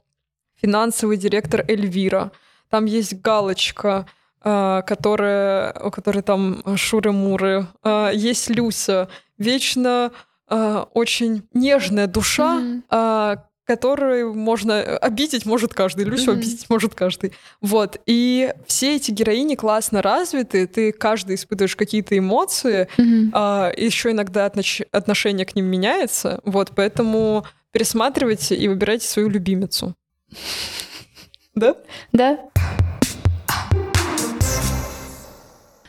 финансовый 0.62 1.18
директор 1.18 1.66
Эльвира, 1.68 2.32
там 2.70 2.86
есть 2.86 3.20
Галочка, 3.20 4.08
которая, 4.46 5.74
у 5.84 5.90
которой 5.90 6.22
там 6.22 6.62
шуры-муры, 6.76 7.66
а, 7.82 8.12
есть 8.12 8.48
Люся, 8.50 9.10
вечно 9.40 10.12
а, 10.48 10.88
очень 10.94 11.48
нежная 11.54 12.06
душа, 12.06 12.62
а, 12.92 13.46
которую 13.64 14.36
можно 14.36 14.80
обидеть 14.98 15.48
может 15.48 15.74
каждый, 15.74 16.06
Люсю 16.06 16.34
обидеть 16.34 16.70
может 16.70 16.94
каждый. 16.94 17.32
Вот. 17.62 18.00
И 18.06 18.54
все 18.68 18.98
эти 18.98 19.10
героини 19.10 19.56
классно 19.56 20.04
развиты, 20.04 20.68
ты 20.68 20.92
каждый 20.92 21.38
испытываешь 21.38 21.76
какие-то 21.76 22.16
эмоции, 22.16 22.88
еще 23.00 24.12
иногда 24.12 24.46
отнош- 24.46 24.86
отношение 24.92 25.48
к 25.48 25.56
ним 25.56 25.66
меняется. 25.66 26.42
Вот, 26.44 26.74
поэтому 26.76 27.48
пересматривайте 27.72 28.56
и 28.56 28.68
выбирайте 28.68 29.08
свою 29.08 29.30
любимицу. 29.30 29.96
Да? 31.56 31.74
Да. 32.12 32.38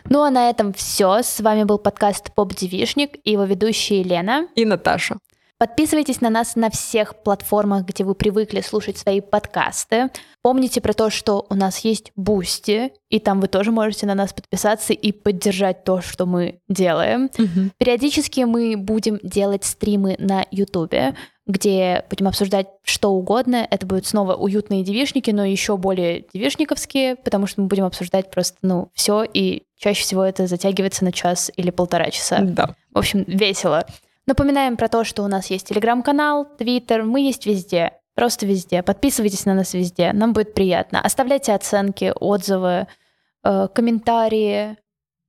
Ну 0.09 0.23
а 0.23 0.31
на 0.31 0.51
этом 0.51 0.73
все. 0.73 1.23
С 1.23 1.41
вами 1.41 1.65
был 1.65 1.79
подкаст 1.79 2.33
Поп 2.35 2.55
Девишник 2.55 3.17
и 3.25 3.33
его 3.33 3.45
ведущая 3.45 4.03
Лена. 4.03 4.49
И 4.55 4.65
Наташа. 4.65 5.19
Подписывайтесь 5.59 6.21
на 6.21 6.29
нас 6.29 6.55
на 6.55 6.69
всех 6.69 7.23
платформах, 7.23 7.87
где 7.87 8.05
вы 8.05 8.15
привыкли 8.15 8.61
слушать 8.61 8.99
свои 8.99 9.23
подкасты. 9.23 10.11
Помните 10.43 10.83
про 10.83 10.93
то, 10.93 11.09
что 11.09 11.47
у 11.49 11.55
нас 11.55 11.79
есть 11.79 12.13
Бусти, 12.15 12.93
и 13.09 13.19
там 13.21 13.41
вы 13.41 13.49
тоже 13.49 13.71
можете 13.71 14.05
на 14.05 14.15
нас 14.15 14.35
подписаться 14.35 14.93
и 14.93 15.13
поддержать 15.13 15.83
то, 15.85 16.03
что 16.03 16.27
мы 16.27 16.61
делаем. 16.69 17.31
Периодически 17.79 18.41
мы 18.41 18.77
будем 18.77 19.19
делать 19.23 19.65
стримы 19.65 20.17
на 20.19 20.45
Ютубе, 20.51 21.15
где 21.47 22.05
будем 22.11 22.29
обсуждать 22.29 22.67
что 22.83 23.13
угодно. 23.13 23.67
Это 23.71 23.87
будут 23.87 24.07
снова 24.07 24.35
уютные 24.35 24.85
девишники, 24.85 25.31
но 25.31 25.45
еще 25.45 25.79
более 25.79 26.27
девишниковские, 26.35 27.17
потому 27.17 27.47
что 27.47 27.63
мы 27.63 27.69
будем 27.69 27.85
обсуждать 27.85 28.31
просто, 28.31 28.59
ну, 28.61 28.91
все, 28.93 29.23
и 29.25 29.63
чаще 29.79 30.03
всего 30.03 30.23
это 30.23 30.47
затягивается 30.47 31.05
на 31.05 31.13
час 31.13 31.51
или 31.57 31.71
полтора 31.71 32.11
часа. 32.11 32.41
Да. 32.43 32.75
В 32.93 32.99
общем, 32.99 33.25
весело. 33.27 33.87
Напоминаем 34.27 34.77
про 34.77 34.89
то, 34.89 35.05
что 35.05 35.23
у 35.23 35.29
нас 35.29 35.47
есть 35.51 35.69
телеграм-канал, 35.69 36.47
твиттер, 36.59 37.05
мы 37.05 37.21
есть 37.21 37.47
везде. 37.47 37.93
Просто 38.15 38.47
везде. 38.47 38.83
Подписывайтесь 38.83 39.45
на 39.45 39.55
нас 39.55 39.75
везде. 39.75 40.13
Нам 40.13 40.33
будет 40.33 40.55
приятно. 40.55 41.01
Оставляйте 41.01 41.53
оценки, 41.53 42.13
отзывы, 42.19 42.87
э, 43.45 43.69
комментарии. 43.75 44.77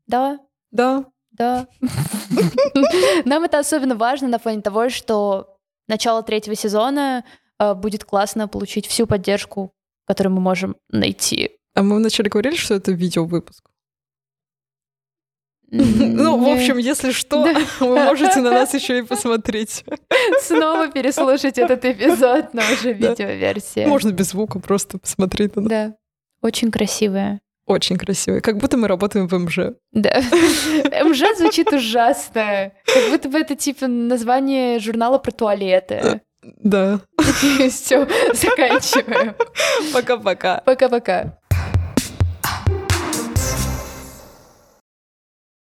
Да, 0.08 0.39
Да. 0.72 1.06
да. 1.32 1.68
Нам 3.26 3.43
это 3.43 3.60
особенно 3.60 3.95
важно 3.95 4.30
на 4.30 4.39
фоне 4.39 4.62
того, 4.62 4.89
что 4.89 5.58
начало 5.88 6.24
третьего 6.24 6.56
сезона 6.56 7.24
э, 7.60 7.74
будет 7.76 8.04
классно 8.06 8.48
получить 8.48 8.88
всю 8.88 9.06
поддержку, 9.06 9.74
которую 10.06 10.34
мы 10.34 10.41
можем 10.41 10.78
найти. 10.89 11.52
А 11.76 11.84
мы 11.84 11.98
вначале 11.98 12.30
говорили, 12.30 12.56
что 12.56 12.74
это 12.74 12.91
видеовыпуск. 12.93 13.70
Ну, 15.70 16.38
в 16.38 16.47
общем, 16.47 16.78
если 16.78 17.11
что, 17.11 17.43
вы 17.80 17.95
можете 18.03 18.39
на 18.39 18.51
нас 18.51 18.74
еще 18.74 18.99
и 18.99 19.01
посмотреть. 19.01 19.84
снова 20.41 20.88
переслушать 20.88 21.57
этот 21.57 21.84
эпизод, 21.84 22.53
но 22.53 22.61
уже 22.74 22.93
видеоверсия. 22.93 23.88
Можно 23.88 24.11
без 24.11 24.30
звука 24.30 24.59
просто 24.59 24.97
посмотреть 24.97 25.55
на 25.55 25.61
нас. 25.63 25.70
Да. 25.70 25.93
Очень 26.41 26.72
красивая. 26.72 27.41
Очень 27.65 27.97
красиво. 27.97 28.39
Как 28.39 28.57
будто 28.57 28.78
мы 28.78 28.88
работаем 28.88 29.28
в 29.28 29.38
МЖ. 29.38 29.74
Да. 29.91 30.22
МЖ 31.03 31.24
звучит 31.38 31.74
ужасно. 31.74 32.72
Как 32.86 33.09
будто 33.11 33.28
бы 33.28 33.38
это 33.38 33.55
типа 33.55 33.88
название 33.88 34.80
журнала 34.80 35.18
про 35.18 35.32
туалеты. 35.32 36.22
Да. 36.41 37.01
Все, 37.70 38.07
заканчиваем. 38.34 39.36
Пока-пока. 39.93 40.61
Пока-пока. 40.65 41.38